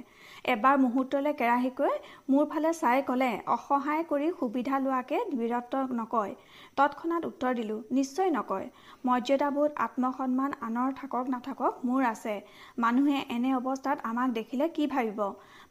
এবাৰ 0.45 0.79
মুহূৰ্তলৈ 0.79 1.35
কেৰাহীকৈ 1.35 1.93
মোৰ 2.29 2.47
ফালে 2.47 2.71
চাই 2.75 3.03
ক'লে 3.03 3.27
অসহায় 3.49 4.03
কৰি 4.07 4.31
সুবিধা 4.39 4.81
লোৱাকে 4.81 5.21
বীৰত্ব 5.33 5.83
নকয়। 5.93 6.33
তৎক্ষণাত 6.77 7.23
উত্তৰ 7.27 7.55
দিলোঁ 7.55 7.77
নিশ্চয় 7.91 8.33
নকয়। 8.33 8.67
মৰ্যাদাবোধ 9.05 9.79
আত্মসন্মান 9.85 10.57
আনৰ 10.63 10.97
থাকক 10.97 11.31
নাথাকক 11.31 11.85
মোৰ 11.85 12.09
আছে। 12.09 12.35
মানুহে 12.79 13.21
এনে 13.31 13.55
অৱস্থাত 13.55 13.99
আমাক 14.05 14.35
দেখিলে 14.35 14.69
কি 14.71 14.87
ভাবিব? 14.89 15.21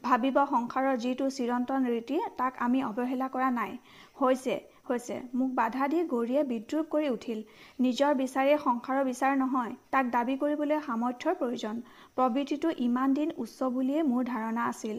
ভাবিব 0.04 0.40
সংসাৰৰ 0.50 1.02
যিটো 1.04 1.30
চিৰন্তন 1.32 1.88
ৰীতি 1.88 2.22
তাক 2.38 2.62
আমি 2.62 2.84
অৱহেলা 2.86 3.28
কৰা 3.32 3.50
নাই। 3.54 3.78
হৈছে 4.16 4.56
হৈছে। 4.86 5.18
মোক 5.34 5.50
বাধা 5.56 5.88
দি 5.88 6.00
গৌৰীয়ে 6.06 6.44
বিদ্ৰোপ 6.44 6.86
কৰি 6.90 7.10
উঠিল। 7.10 7.40
নিজৰ 7.80 8.12
বিচাৰিয়ে 8.16 8.58
সংসাৰৰ 8.64 9.04
বিচাৰ 9.06 9.34
নহয়। 9.38 9.74
তাক 9.92 10.06
দাবী 10.12 10.36
কৰিবলৈ 10.38 10.80
সামৰ্থ্যৰ 10.88 11.36
প্ৰয়োজন। 11.42 11.76
প্ৰবৃত্তিটো 12.16 12.70
ইমান 12.88 13.14
দিন 13.14 13.30
উচ্চ 13.38 13.70
বুলিয়েই 13.76 14.08
মোৰ 14.08 14.24
ধাৰণা 14.26 14.64
আছিল। 14.68 14.98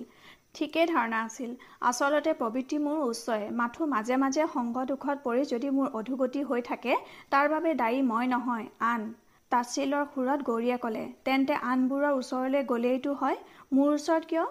ঠিকেই 0.55 0.87
ধাৰণা 0.87 1.19
আছিল। 1.25 1.51
আচলতে 1.91 2.33
প্ৰবৃত্তি 2.41 2.79
মোৰ 2.79 2.99
উচ্চই। 3.05 3.45
মাথো 3.61 3.87
মাজে 3.87 4.17
মাজে 4.17 4.47
সংগ 4.55 4.85
দুখত 4.91 5.17
পৰি 5.25 5.45
যদি 5.51 5.69
মোৰ 5.77 5.89
অধোগতি 6.01 6.43
হৈ 6.45 6.63
থাকে 6.63 6.97
তাৰ 7.31 7.47
বাবে 7.49 7.75
দায়ী 7.75 8.01
মই 8.09 8.27
নহয়। 8.27 8.67
আন 8.89 9.07
তাচ্ছিলৰ 9.53 10.05
সুৰত 10.13 10.41
গৌৰীয়ে 10.43 10.77
ক'লে 10.79 11.05
তেন্তে 11.25 11.55
আনবোৰৰ 11.71 12.13
ওচৰলৈ 12.19 12.63
গ'লেইতো 12.69 13.15
হয়? 13.15 13.39
মোৰ 13.73 13.89
ওচৰত 13.95 14.25
কিয়? 14.27 14.45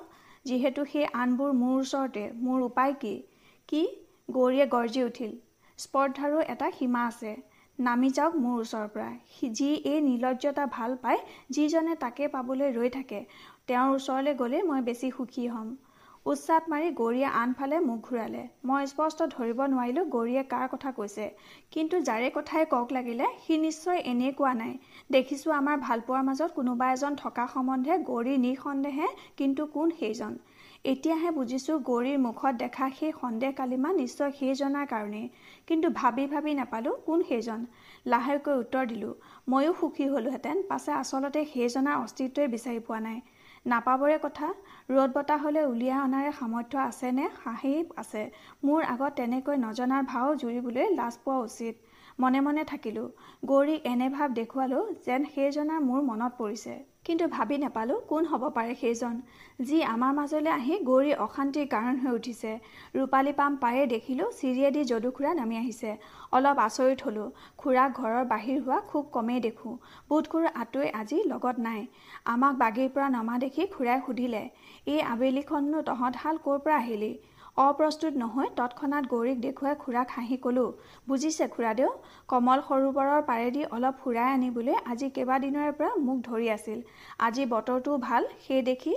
যিহেতু 0.45 0.85
সেই 0.91 1.05
আনবোৰ 1.21 1.51
মোৰ 1.57 1.75
ওচৰতে। 1.79 2.23
মোৰ 2.43 2.61
উপায় 2.63 2.93
কি? 3.01 3.13
কি? 3.69 3.81
গৌৰীয়ে 4.31 4.65
গৰ্জি 4.73 5.01
উঠিল। 5.03 5.31
স্পৰ্ধাৰো 5.79 6.39
এটা 6.53 6.67
সীমা 6.77 7.03
আছে। 7.07 7.31
নামি 7.79 8.09
যাওক 8.17 8.33
মোৰ 8.41 8.57
ওচৰৰ 8.63 8.89
পৰা। 8.95 9.11
যি 9.57 9.69
এই 9.91 9.99
নিৰ্লজ্জতা 10.07 10.65
ভাল 10.73 10.91
পায় 11.03 11.21
যিজনে 11.49 11.95
তাকে 12.01 12.27
পাবলৈ 12.35 12.69
ৰৈ 12.75 12.89
থাকে 12.97 13.21
তেওঁৰ 13.67 13.95
ওচৰলৈ 13.95 14.33
গ'লে 14.41 14.59
মই 14.69 14.81
বেছি 14.89 15.07
সুখী 15.17 15.45
হ'ম। 15.53 15.71
উচ্চাত 16.25 16.63
মাৰি 16.71 16.89
গৌৰীয়ে 16.97 17.29
আনফালে 17.37 17.77
মুখ 17.85 17.99
ঘূৰালে। 18.09 18.41
মই 18.69 18.89
স্পষ্ট 18.89 19.27
ধৰিব 19.31 19.59
নোৱাৰিলোঁ 19.65 20.03
গৌৰীয়ে 20.15 20.43
কাৰ 20.51 20.67
কথা 20.73 20.91
কৈছে। 20.97 21.25
কিন্তু 21.71 22.01
যাৰে 22.09 22.27
কথাই 22.35 22.67
কওক 22.73 22.93
লাগিলে 22.97 23.29
সি 23.45 23.57
নিশ্চয় 23.63 23.99
এনেই 24.11 24.35
কোৱা 24.39 24.53
নাই। 24.59 24.73
দেখিছোঁ 25.09 25.55
আমাৰ 25.55 25.77
ভালপোৱাৰ 25.87 26.23
মাজত 26.29 26.49
কোনোবা 26.57 26.91
এজন 26.93 27.17
থকা 27.23 27.47
সম্বন্ধে 27.53 27.97
গৌৰী 28.09 28.35
নিঃসন্দেহে 28.45 29.07
কিন্তু 29.37 29.65
কোন 29.75 29.95
সেইজন? 29.99 30.37
এতিয়াহে 30.85 31.31
বুজিছোঁ 31.33 31.75
গৌৰীৰ 31.87 32.17
মুখত 32.21 32.51
দেখা 32.59 32.85
সেই 32.93 33.11
সন্দেহ 33.17 33.51
কালিমা 33.57 33.89
নিশ্চয় 33.95 34.31
সেইজনাৰ 34.37 34.87
কাৰণেই। 34.87 35.27
কিন্তু 35.67 35.91
ভাবি 35.95 36.25
ভাবি 36.27 36.53
নাপালোঁ 36.53 36.93
কোন 37.05 37.25
সেইজন। 37.27 37.67
লাহেকৈ 38.05 38.55
উত্তৰ 38.59 38.87
দিলোঁ 38.87 39.11
ময়ো 39.49 39.73
সুখী 39.73 40.07
হ'লোহেঁতেন 40.07 40.63
পাছে 40.69 40.91
আচলতে 40.95 41.43
সেইজনাৰ 41.51 42.01
অস্তিত্বই 42.01 42.51
বিচাৰি 42.55 42.81
পোৱা 42.87 42.99
নাই। 43.01 43.21
নাপাবৰে 43.65 44.17
কথা 44.21 44.47
ৰ'দ 44.89 45.09
বতাহ 45.13 45.43
হ'লে 45.43 45.63
উলিয়াই 45.65 45.99
অনাৰে 46.01 46.31
সামৰ্থ্য 46.39 46.77
আছেনে? 46.83 47.25
হাঁহি 47.43 47.73
আছে। 47.97 48.23
মোৰ 48.63 48.81
আগত 48.89 49.11
তেনেকৈ 49.15 49.63
নজনাৰ 49.63 50.07
ভাও 50.07 50.35
জুৰিবলৈ 50.41 50.93
লাজ 50.95 51.17
পোৱা 51.25 51.39
উচিত। 51.43 51.75
মনে 52.19 52.39
মনে 52.41 52.63
থাকিলোঁ। 52.63 53.07
গৌৰীক 53.45 53.79
এনে 53.85 54.07
ভাৱ 54.09 54.29
দেখুৱালোঁ 54.33 54.83
যেন 55.05 55.21
সেইজনাৰ 55.35 55.81
মোৰ 55.81 56.01
মনত 56.03 56.31
পৰিছে। 56.37 56.73
কিন্তু 57.05 57.27
ভাবি 57.27 57.57
নাপালোঁ 57.57 57.99
কোন 58.07 58.25
হ'ব 58.25 58.43
পাৰে 58.49 58.73
সেইজন। 58.75 59.15
যি 59.61 59.77
আমাৰ 59.83 60.11
মাজলৈ 60.13 60.51
আহি 60.51 60.75
গৌৰীৰ 60.83 61.15
অশান্তিৰ 61.17 61.67
কাৰণ 61.67 61.95
হৈ 62.03 62.11
উঠিছে। 62.11 62.51
ৰূপালী 62.95 63.33
পাম 63.33 63.55
পায়ে 63.57 63.83
দেখিলোঁ 63.85 64.27
চিৰিয়েদি 64.31 64.81
যদুখুৰা 64.85 65.31
নামি 65.33 65.55
আহিছে। 65.57 65.91
অলপ 66.31 66.57
আচৰিত 66.59 66.99
হ'লোঁ। 67.01 67.27
খুৰাক 67.57 67.89
ঘৰৰ 67.95 68.23
বাহিৰ 68.25 68.59
হোৱা 68.61 68.79
খুব 68.91 69.03
কমেই 69.11 69.39
দেখোঁ। 69.41 69.73
বোধকৰো 70.09 70.47
আঁতৰি 70.55 70.89
আজি 70.93 71.17
লগত 71.25 71.57
নাই। 71.59 71.81
আমাক 72.25 72.53
বাগীৰ 72.57 72.89
পৰা 72.95 73.07
নমা 73.09 73.35
দেখি 73.39 73.63
খুৰাই 73.73 73.99
সুধিলে 74.05 74.43
এই 74.87 74.99
আবেলিখননো 75.07 75.79
তহঁতহাল 75.81 76.35
ক'ৰ 76.45 76.57
পৰা 76.59 76.77
আহিলি? 76.77 77.11
অপ্ৰস্তুত 77.61 78.19
নহয় 78.19 78.49
তৎক্ষণাত 78.57 79.09
গৌৰীক 79.11 79.39
দেখুৱাই 79.41 79.75
খুৰাক 79.81 80.13
হাঁহি 80.15 80.37
ক'লোঁ 80.43 80.69
বুজিছে 81.07 81.47
খুৰাদেউ 81.55 81.89
কমল 82.29 82.61
সৰোবৰৰ 82.67 83.21
পাৰেদি 83.27 83.65
অলপ 83.77 83.99
ফুৰাই 84.03 84.29
আনিবলৈ 84.35 84.77
আজি 84.93 85.09
কেইবাদিনৰে 85.17 85.73
পৰা 85.79 85.91
মোক 86.05 86.23
ধৰি 86.27 86.47
আছিল। 86.53 86.79
আজি 87.27 87.45
বতৰটোও 87.53 87.97
ভাল 88.05 88.29
সেই 88.45 88.61
দেখি 88.69 88.93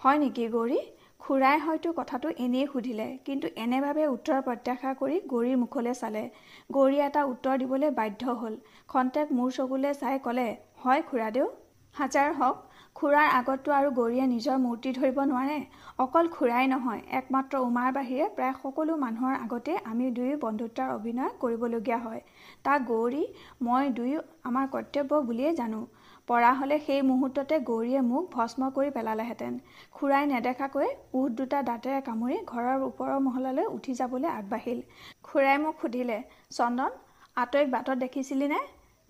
হয় 0.00 0.18
নেকি 0.18 0.46
গৌৰী? 0.54 0.80
খুৰাই 1.20 1.58
হয়তো 1.62 1.92
কথাটো 1.92 2.28
এনেই 2.44 2.66
সুধিলে 2.72 3.06
কিন্তু 3.26 3.46
এনেভাৱে 3.64 4.04
উত্তৰ 4.10 4.38
প্ৰত্যাশা 4.46 4.90
কৰি 5.00 5.16
গৌৰীৰ 5.32 5.56
মুখলৈ 5.62 5.94
চালে। 6.02 6.22
গৌৰীয়ে 6.70 7.04
এটা 7.06 7.22
উত্তৰ 7.32 7.54
দিবলৈ 7.62 7.90
বাধ্য 7.98 8.36
হ'ল। 8.40 8.54
খন্তেক 8.88 9.36
মোৰ 9.38 9.50
চকুলৈ 9.56 9.92
চাই 10.02 10.22
ক'লে 10.26 10.48
হয় 10.84 11.02
খুৰাদেউ 11.08 11.46
হাজাৰ 11.94 12.28
হওক। 12.38 12.56
খুৰাৰ 12.98 13.28
আগততো 13.30 13.72
আৰু 13.72 13.90
গৌৰীয়ে 13.96 14.26
নিজৰ 14.30 14.56
মূৰ্তি 14.62 14.90
ধৰিব 14.92 15.18
নোৱাৰে। 15.30 15.58
অকল 15.98 16.28
খুৰাই 16.28 16.64
নহয় 16.70 17.02
একমাত্ৰ 17.18 17.60
উমাৰ 17.66 17.92
বাহিৰে 17.92 18.26
প্ৰায় 18.36 18.54
সকলো 18.62 18.96
মানুহৰ 19.02 19.34
আগতে 19.36 19.76
আমি 19.90 20.08
দুয়ো 20.16 20.38
বন্ধুত্বৰ 20.44 20.88
অভিনয় 20.94 21.30
কৰিবলগীয়া 21.42 21.98
হয়। 21.98 22.20
তাক 22.64 22.88
গৌৰী 22.90 23.22
মই 23.60 23.92
দুয়ো 23.98 24.18
আমাৰ 24.44 24.66
কৰ্তব্য 24.74 25.20
বুলিয়েই 25.28 25.58
জানো। 25.60 25.80
পৰা 26.28 26.50
হ'লে 26.52 26.78
সেই 26.86 27.02
মুহূৰ্ততে 27.02 27.60
গৌৰীয়ে 27.70 28.00
মোক 28.08 28.24
ভস্ম 28.34 28.70
কৰি 28.76 28.90
পেলালেহেঁতেন। 28.96 29.54
খুৰাই 29.92 30.24
নেদেখাকৈ 30.32 30.88
উঠ 31.14 31.38
দুটা 31.38 31.62
দাঁতেৰে 31.70 32.00
কামুৰি 32.08 32.36
ঘৰৰ 32.52 32.84
ওপৰৰ 32.88 33.24
মহলালৈ 33.28 33.70
উঠি 33.76 33.92
যাবলৈ 33.94 34.30
আগবাঢ়িল। 34.32 34.80
খুৰাই 35.22 35.56
মোক 35.64 35.74
সুধিলে 35.82 36.18
চন্দন 36.50 36.90
আঁতৰিক 37.36 37.68
বাটত 37.70 37.98
দেখিছিলিনে? 38.04 38.60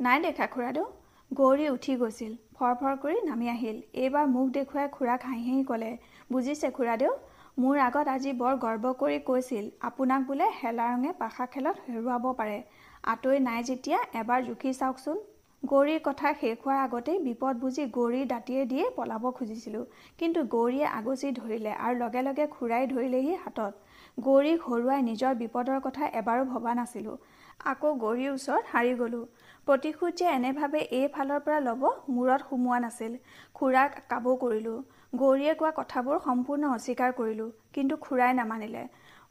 নাই 0.00 0.26
দেখা 0.28 0.46
খুৰাদেউ। 0.54 0.86
গৌৰী 1.30 1.66
উঠি 1.70 1.94
গৈছিল। 1.96 2.30
ফৰফৰ 2.58 2.94
কৰি 3.00 3.18
নামি 3.24 3.48
আহিল। 3.50 3.76
এইবাৰ 4.02 4.28
মুখ 4.30 4.46
দেখুৱাই 4.52 4.88
খুৰাক 4.92 5.26
হাঁহি 5.28 5.42
হাঁহি 5.48 5.64
ক'লে 5.66 5.90
বুজিছে 6.30 6.70
খুৰাদেউ 6.70 7.12
মোৰ 7.58 7.80
আগত 7.84 8.12
আজি 8.12 8.32
বৰ 8.38 8.54
গৰ্ব 8.62 8.92
কৰি 9.02 9.18
কৈছিল। 9.26 9.68
আপোনাক 9.88 10.24
বোলে 10.28 10.46
হেলা 10.56 10.86
ৰঙে 10.92 11.12
পাশা 11.20 11.46
খেলত 11.52 11.84
হেৰুৱাব 11.86 12.24
পাৰে। 12.40 12.56
আঁতৰি 13.04 13.38
নাই 13.44 13.66
যেতিয়া 13.68 13.98
এবাৰ 14.22 14.46
জুখি 14.48 14.72
চাওকচোন। 14.80 15.20
গৌৰীৰ 15.62 16.00
কথা 16.02 16.32
শেষ 16.40 16.58
হোৱাৰ 16.58 16.80
আগতেই 16.80 17.18
বিপদ 17.22 17.62
বুজি 17.62 17.84
গৌৰীৰ 17.94 18.26
দাঁতিয়ে 18.28 18.62
দিয়ে 18.66 18.84
পলাব 18.96 19.30
খুজিছিলোঁ। 19.38 19.84
কিন্তু 20.18 20.40
গৌৰীয়ে 20.54 20.86
আগচি 20.98 21.28
ধৰিলে 21.40 21.72
আৰু 21.78 21.94
লগে 22.02 22.22
লগে 22.22 22.46
খুৰাই 22.54 22.84
ধৰিলেহি 22.92 23.34
হাতত। 23.44 23.72
গৌৰীক 24.18 24.58
হৰুৱাই 24.68 25.00
নিজৰ 25.08 25.32
বিপদৰ 25.42 25.80
কথা 25.86 26.02
এবাৰো 26.20 26.44
ভবা 26.52 26.72
নাছিলোঁ। 26.74 27.16
আকৌ 27.60 27.88
গৌৰীৰ 28.00 28.30
ওচৰত 28.32 28.70
হাৰি 28.72 28.92
গ'লোঁ। 28.98 29.24
প্ৰতিশোধ 29.66 30.18
যে 30.18 30.26
এনেভাৱে 30.32 30.80
এইফালৰ 30.98 31.40
পৰা 31.46 31.56
ল'ব 31.62 31.82
মূৰত 32.10 32.46
সোমোৱা 32.50 32.78
নাছিল। 32.84 33.16
খুৰাক 33.54 33.98
কাবৌ 34.12 34.34
কৰিলোঁ। 34.44 34.76
গৌৰীয়ে 35.12 35.54
কোৱা 35.54 35.72
কথাবোৰ 35.78 36.20
সম্পূৰ্ণ 36.26 36.70
অস্বীকাৰ 36.76 37.12
কৰিলোঁ 37.18 37.48
কিন্তু 37.72 37.98
খুৰাই 38.06 38.36
নামানিলে। 38.40 38.84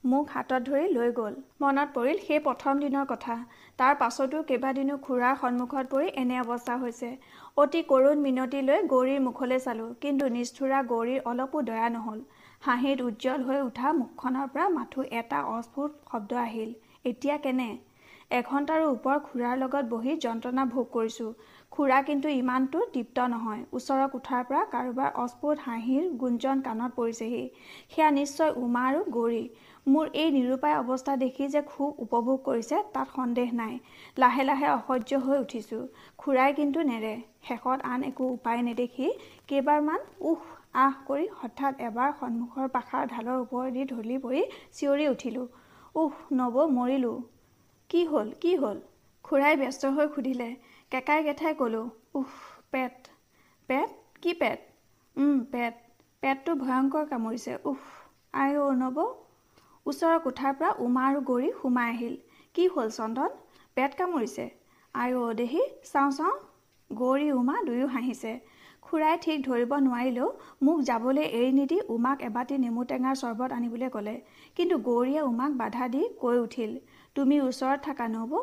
মোক 0.04 0.36
হাতত 0.36 0.60
ধৰি 0.68 0.92
লৈ 0.92 1.14
গ'ল। 1.20 1.40
মনত 1.62 1.96
পৰিল 1.96 2.22
সেই 2.28 2.44
প্ৰথম 2.48 2.84
দিনৰ 2.84 3.08
কথা। 3.14 3.40
তাৰ 3.80 3.96
পাছতো 4.02 4.44
কেইবাদিনো 4.44 5.00
খুৰাৰ 5.08 5.40
সন্মুখত 5.42 5.86
পৰি 5.92 6.14
এনে 6.22 6.38
অৱস্থা 6.44 6.78
হৈছে। 6.84 7.10
অতি 7.58 7.82
কৰুণ 7.90 8.24
মিনতি 8.28 8.62
লৈ 8.70 8.88
গৌৰীৰ 8.94 9.26
মুখলৈ 9.28 9.66
চালোঁ 9.66 9.90
কিন্তু 10.02 10.32
নিষ্ঠুৰা 10.38 10.80
গৌৰীৰ 10.94 11.28
অলপো 11.32 11.66
দয়া 11.70 11.90
নহ'ল। 11.90 12.22
হাঁহিত 12.62 13.10
উজ্জ্বল 13.10 13.50
হৈ 13.50 13.60
উঠা 13.66 13.98
মুখখনৰ 14.00 14.48
পৰা 14.54 14.70
মাথো 14.78 15.12
এটা 15.20 15.44
অস্ফুট 15.58 16.00
শব্দ 16.12 16.42
আহিল 16.46 16.72
এতিয়া 17.06 17.38
কেনে? 17.44 17.70
এঘণ্টাৰো 18.32 18.88
ওপৰ 18.88 19.20
খুৰাৰ 19.26 19.60
লগত 19.60 19.90
বহি 19.92 20.14
যন্ত্ৰণা 20.24 20.64
ভোগ 20.72 20.88
কৰিছোঁ। 20.94 21.28
খুৰা 21.72 22.00
কিন্তু 22.08 22.32
ইমানটো 22.32 22.80
তৃপ্ত 22.96 23.28
নহয়। 23.28 23.62
ওচৰৰ 23.72 24.10
কোঠাৰ 24.16 24.42
পৰা 24.50 24.64
কাৰোবাৰ 24.74 25.14
অস্ফুট 25.24 25.62
হাঁহিৰ 25.64 26.10
গুঞ্জন 26.24 26.64
কাণত 26.66 26.98
পৰিছেহি। 26.98 27.40
সেয়া 27.94 28.10
নিশ্চয় 28.12 28.52
উমা 28.58 28.82
আৰু 28.88 29.06
গৌৰী। 29.10 29.40
মোৰ 29.88 30.12
এই 30.16 30.34
নিৰূপায় 30.34 30.76
অৱস্থা 30.80 31.16
দেখি 31.22 31.48
যে 31.54 31.62
খুব 31.70 32.02
উপভোগ 32.06 32.42
কৰিছে 32.50 32.82
তাত 32.94 33.08
সন্দেহ 33.14 33.56
নাই। 33.62 33.80
লাহে 34.18 34.44
লাহে 34.44 34.68
অসহ্য 34.72 35.22
হৈ 35.26 35.40
উঠিছোঁ। 35.46 35.82
খুৰাই 36.20 36.58
কিন্তু 36.60 36.86
নেৰে। 36.92 37.14
শেষত 37.48 37.80
আন 37.92 38.06
একো 38.10 38.30
উপায় 38.34 38.62
নেদেখি 38.64 39.08
কেইবাৰমান 39.48 40.06
উহ 40.26 40.42
আহ 40.82 41.00
কৰি 41.08 41.26
হঠাৎ 41.40 41.82
এবাৰ 41.86 42.14
সন্মুখৰ 42.20 42.68
পাখাৰ 42.76 43.10
ঢালৰ 43.14 43.42
ওপৰেদি 43.42 43.90
ঢলি 43.94 44.22
পৰি 44.24 44.46
চিঞৰি 44.74 45.10
উঠিলোঁ। 45.16 45.48
উহ 45.96 46.14
নব 46.38 46.56
মৰিলোঁ। 46.76 47.18
কি 47.90 48.02
হ'ল 48.06 48.30
কি 48.42 48.52
হ'ল? 48.56 48.78
খুৰাই 49.26 49.56
ব্যস্ত 49.56 49.90
হৈ 49.94 50.08
সুধিলে 50.14 50.48
কেকাই 50.92 51.20
কেঠাই 51.24 51.54
ক'লোঁ 51.60 51.86
উহ 52.16 52.32
পেট। 52.72 52.96
পেট? 53.70 53.90
কি 54.22 54.32
পেট? 54.40 54.60
পেট। 55.52 55.76
পেটটো 56.24 56.52
ভয়ংকৰ 56.58 57.04
কামুৰিছে। 57.10 57.54
উহ 57.66 57.82
আই 58.34 58.52
অ' 58.58 58.76
নব? 58.76 58.98
ওচৰৰ 59.86 60.18
কোঠাৰ 60.24 60.54
পৰা 60.56 60.70
উমা 60.80 61.04
আৰু 61.08 61.20
গৌৰী 61.24 61.50
সোমাই 61.56 61.90
আহিল। 61.92 62.16
কি 62.56 62.64
হ'ল 62.74 62.90
চন্দন? 62.92 63.32
পেট 63.78 63.92
কামুৰিছে। 63.96 64.46
আই 64.96 65.10
অ' 65.16 65.34
দেহি 65.36 65.64
চাওঁ 65.86 66.12
চাওঁ। 66.12 66.36
গৌৰী 66.90 67.28
উমা 67.32 67.56
দুয়ো 67.66 67.88
হাঁহিছে। 67.88 68.32
খুৰাই 68.84 69.16
ঠিক 69.22 69.38
ধৰিব 69.44 69.72
নোৱাৰিলেও 69.82 70.28
মোক 70.62 70.78
যাবলৈ 70.84 71.26
এৰি 71.32 71.52
নিদি 71.54 71.78
উমাক 71.96 72.18
এবাটি 72.24 72.56
নেমু 72.58 72.82
টেঙাৰ 72.86 73.16
চৰ্বত 73.16 73.50
আনিবলৈ 73.54 73.90
ক'লে। 73.92 74.16
কিন্তু 74.58 74.76
গৌৰীয়ে 74.84 75.22
উমাক 75.24 75.52
বাধা 75.58 75.86
দি 75.90 76.02
কৈ 76.20 76.38
উঠিল 76.40 76.72
তুমি 77.18 77.38
ওচৰত 77.44 77.80
থাকা 77.86 78.06
নহ'ব 78.14 78.34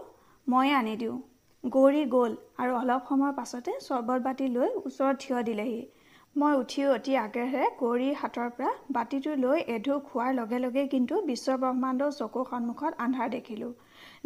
ময়ে 0.46 0.72
আনি 0.76 0.94
দিওঁ। 1.00 1.16
গৌৰী 1.64 2.00
গ'ল 2.14 2.32
আৰু 2.62 2.72
অলপ 2.78 3.02
সময়ৰ 3.10 3.34
পাছতে 3.36 3.72
চৰ্বত 3.82 4.20
বাতি 4.24 4.46
লৈ 4.54 4.68
ওচৰত 4.80 5.14
থিয় 5.22 5.42
দিলেহি। 5.48 5.82
মই 6.36 6.56
উঠি 6.62 6.80
অতি 6.94 7.12
আগ্ৰহেৰে 7.18 7.68
গৌৰীৰ 7.82 8.16
হাতৰ 8.22 8.48
পৰা 8.56 8.72
বাতিটো 8.96 9.36
লৈ 9.42 9.60
এঢোক 9.74 10.08
খোৱাৰ 10.08 10.32
লগে 10.38 10.58
লগে 10.64 10.84
কিন্তু 10.94 11.20
বিশ্বব্ৰহ্মাণ্ডৰ 11.28 12.10
চকুৰ 12.16 12.48
সন্মুখত 12.50 12.92
আন্ধাৰ 13.06 13.30
দেখিলোঁ। 13.36 13.70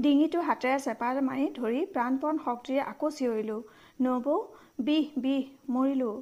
ডিঙিটো 0.03 0.47
হাতেৰে 0.49 0.79
চেপা 0.87 1.11
মাৰি 1.29 1.47
ধৰি 1.59 1.85
প্ৰাণপণ 1.95 2.41
শক্তিৰে 2.47 2.81
আকৌ 2.93 3.13
চিঞৰিলোঁ। 3.19 3.61
নবৌ 4.01 4.39
বিহ 4.87 5.05
বিহ 5.25 5.45
মৰিলোঁ 5.77 6.17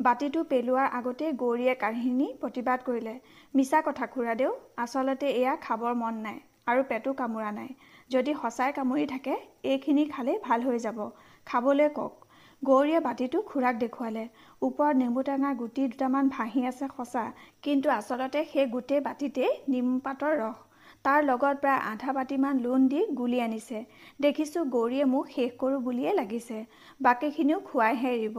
বাতিটো 0.00 0.44
পেলোৱাৰ 0.52 0.92
আগতেই 0.98 1.32
গৌৰীয়ে 1.42 1.74
কাহিনী 1.86 2.28
প্ৰতিবাদ 2.44 2.86
কৰিলে 2.86 3.14
মিছা 3.54 3.82
কথা 3.88 4.12
খুৰাদেউ 4.12 4.54
আচলতে 4.84 5.34
এয়া 5.40 5.52
খাবৰ 5.66 6.00
মন 6.04 6.22
নাই। 6.28 6.38
আৰু 6.70 6.82
পেটো 6.88 7.12
কামোৰা 7.14 7.50
নাই। 7.52 7.70
যদি 8.10 8.32
সঁচাই 8.38 8.72
কামুৰি 8.72 9.04
থাকে 9.08 9.34
এইখিনি 9.72 10.04
খালেই 10.08 10.38
ভাল 10.42 10.60
হৈ 10.62 10.78
যাব। 10.86 10.98
খাবলৈ 11.46 11.88
কওক। 11.98 12.14
গৌৰীয়ে 12.62 13.00
বাতিটো 13.00 13.38
খুৰাক 13.42 13.76
দেখুৱালে। 13.80 14.24
ওপৰত 14.62 14.94
নেমু 14.96 15.22
টেঙাৰ 15.26 15.54
গুটি 15.56 15.86
দুটামান 15.92 16.32
ভাহি 16.32 16.64
আছে 16.66 16.88
সঁচা 16.96 17.22
কিন্তু 17.62 17.88
আচলতে 17.90 18.42
সেই 18.50 18.66
গোটেই 18.74 19.00
বাতিতেই 19.06 19.52
নিমপাতৰ 19.68 20.34
ৰস। 20.40 20.58
তাৰ 21.04 21.20
লগত 21.24 21.54
প্ৰায় 21.62 21.80
আধা 21.90 22.12
বাতিমান 22.12 22.58
লোন 22.60 22.88
দি 22.88 23.00
গুলি 23.14 23.38
আনিছে। 23.40 23.78
দেখিছোঁ 24.20 24.64
গৌৰীয়ে 24.66 25.04
মোক 25.06 25.30
শেষ 25.30 25.50
কৰোঁ 25.58 25.80
বুলিয়ে 25.80 26.12
লাগিছে। 26.14 26.58
বাকীখিনিও 27.00 27.58
খুৱাইহে 27.68 28.10
এৰিব। 28.16 28.36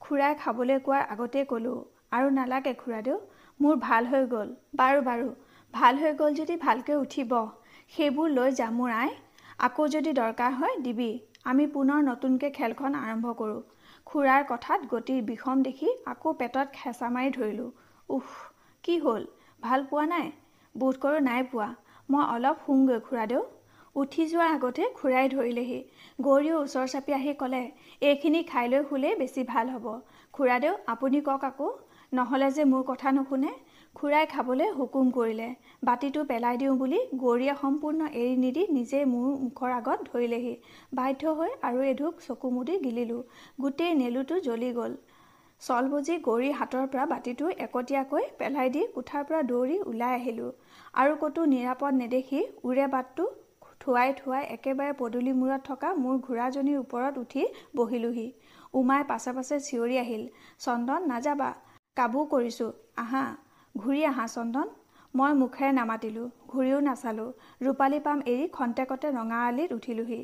খুৰাই 0.00 0.34
খাবলৈ 0.42 0.78
কোৱাৰ 0.86 1.02
আগতেই 1.08 1.44
ক'লোঁ 1.44 1.76
আৰু 2.12 2.30
নালাগে 2.32 2.72
খুৰাদেউ 2.82 3.16
মোৰ 3.60 3.74
ভাল 3.82 4.06
হৈ 4.06 4.24
গ'ল। 4.32 4.48
বাৰু 4.76 5.00
বাৰু 5.04 5.28
ভাল 5.74 5.94
হৈ 5.98 6.12
গ'ল 6.14 6.32
যদি 6.34 6.56
ভালকৈ 6.64 6.96
উঠিব। 7.00 7.32
সেইবোৰ 7.92 8.28
লৈ 8.30 8.50
যাম 8.52 8.74
মোৰ 8.74 8.90
আই 8.94 9.12
আকৌ 9.60 9.84
যদি 9.86 10.10
দৰকাৰ 10.16 10.52
হয় 10.54 10.74
দিবি। 10.80 11.06
আমি 11.44 11.64
পুনৰ 11.66 12.02
নতুনকৈ 12.04 12.50
খেলখন 12.50 12.96
আৰম্ভ 12.98 13.32
কৰোঁ। 13.34 13.60
খুৰাৰ 14.06 14.44
কথাত 14.48 14.90
গতিৰ 14.90 15.22
বিষম 15.24 15.62
দেখি 15.62 15.88
আকৌ 16.06 16.34
পেটত 16.38 16.66
খেঁচা 16.72 17.08
মাৰি 17.10 17.32
ধৰিলোঁ। 17.32 17.68
উফ 18.08 18.34
কি 18.84 18.98
হ'ল? 18.98 19.24
ভাল 19.62 19.86
পোৱা 19.90 20.04
নাই? 20.06 20.28
বোধ 20.74 21.00
কৰোঁ 21.00 21.22
নাই 21.22 21.46
পোৱা। 21.50 21.68
মই 22.08 22.24
অলপ 22.28 22.62
শুওঁগৈ 22.66 23.00
খুৰাদেউ। 23.00 23.42
উঠি 23.96 24.24
যোৱাৰ 24.28 24.50
আগতে 24.52 24.88
খুৰাই 24.94 25.26
ধৰিলেহি। 25.28 25.80
গৌৰীও 26.20 26.56
ওচৰ 26.60 26.86
চাপি 26.88 27.12
আহি 27.14 27.32
ক'লে 27.34 27.62
এইখিনি 28.02 28.42
খাই 28.44 28.66
লৈ 28.68 28.82
শুলেই 28.90 29.14
বেছি 29.16 29.44
ভাল 29.48 29.66
হ'ব। 29.70 29.86
খুৰাদেউ 30.34 30.74
আপুনি 30.86 31.20
কওক 31.22 31.44
আকৌ। 31.44 31.68
নহ'লে 32.12 32.48
যে 32.50 32.64
মোৰ 32.64 32.82
কথা 32.86 33.08
নুশুনে 33.12 33.50
খুৰাই 33.98 34.26
খাবলৈ 34.30 34.68
হুকুম 34.74 35.08
কৰিলে। 35.14 35.46
বাতিটো 35.82 36.20
পেলাই 36.26 36.58
দিওঁ 36.58 36.74
বুলি 36.80 36.98
গৌৰীয়ে 37.22 37.54
সম্পূৰ্ণ 37.62 38.10
এৰি 38.14 38.34
নিদি 38.42 38.62
নিজেই 38.74 39.06
মোৰ 39.12 39.30
মুখৰ 39.38 39.72
আগত 39.76 40.04
ধৰিলেহি। 40.08 40.52
বাধ্য 40.92 41.32
হৈ 41.38 41.50
আৰু 41.62 41.80
এঢোক 41.86 42.20
চকু 42.26 42.50
মুদি 42.50 42.76
গিলিলোঁ। 42.84 43.22
গোটেই 43.60 43.96
নেলুটো 44.02 44.38
জ্বলি 44.44 44.68
গ'ল। 44.76 44.94
চল 45.62 45.88
বুজি 45.94 46.18
গৌৰীৰ 46.26 46.54
হাতৰ 46.58 46.86
পৰা 46.92 47.06
বাতিটো 47.14 47.50
একতীয়াকৈ 47.56 48.28
পেলাই 48.38 48.72
দি 48.76 48.84
কোঠাৰ 48.94 49.26
পৰা 49.28 49.40
দৌৰি 49.50 49.80
ওলাই 49.86 50.14
আহিলোঁ। 50.20 50.52
আৰু 51.00 51.18
ক'তো 51.22 51.48
নিৰাপদ 51.54 52.00
নেদেখি 52.02 52.44
উৰে 52.64 52.86
বাটটো 52.94 53.28
থোৱাই 53.80 54.14
থোৱাই 54.16 54.44
একেবাৰে 54.54 54.96
পদূলি 55.02 55.32
মূৰত 55.40 55.60
থকা 55.64 55.92
মোৰ 56.04 56.14
ঘোঁৰাজনীৰ 56.20 56.78
ওপৰত 56.78 57.14
উঠি 57.18 57.48
বহিলোহি। 57.74 58.28
উমাই 58.74 59.10
পাছে 59.10 59.36
পাছে 59.36 59.60
চিঞৰি 59.66 60.00
আহিল 60.04 60.24
চন্দন 60.60 61.12
নাযাবা। 61.12 61.52
কাবু 61.96 62.26
কৰিছোঁ। 62.32 62.72
আহা। 62.98 63.26
ঘূৰি 63.74 64.00
আহা 64.04 64.26
চন্দন 64.34 64.68
মই 65.14 65.32
মুখেৰে 65.40 65.70
নামাতিলোঁ 65.72 66.26
ঘূৰিও 66.50 66.78
নাচালোঁ। 66.86 67.30
ৰূপালী 67.66 67.98
পাম 68.06 68.18
এৰি 68.32 68.46
খন্তেকতে 68.56 69.06
ৰঙা 69.16 69.38
আলিত 69.48 69.70
উঠিলোহি। 69.72 70.20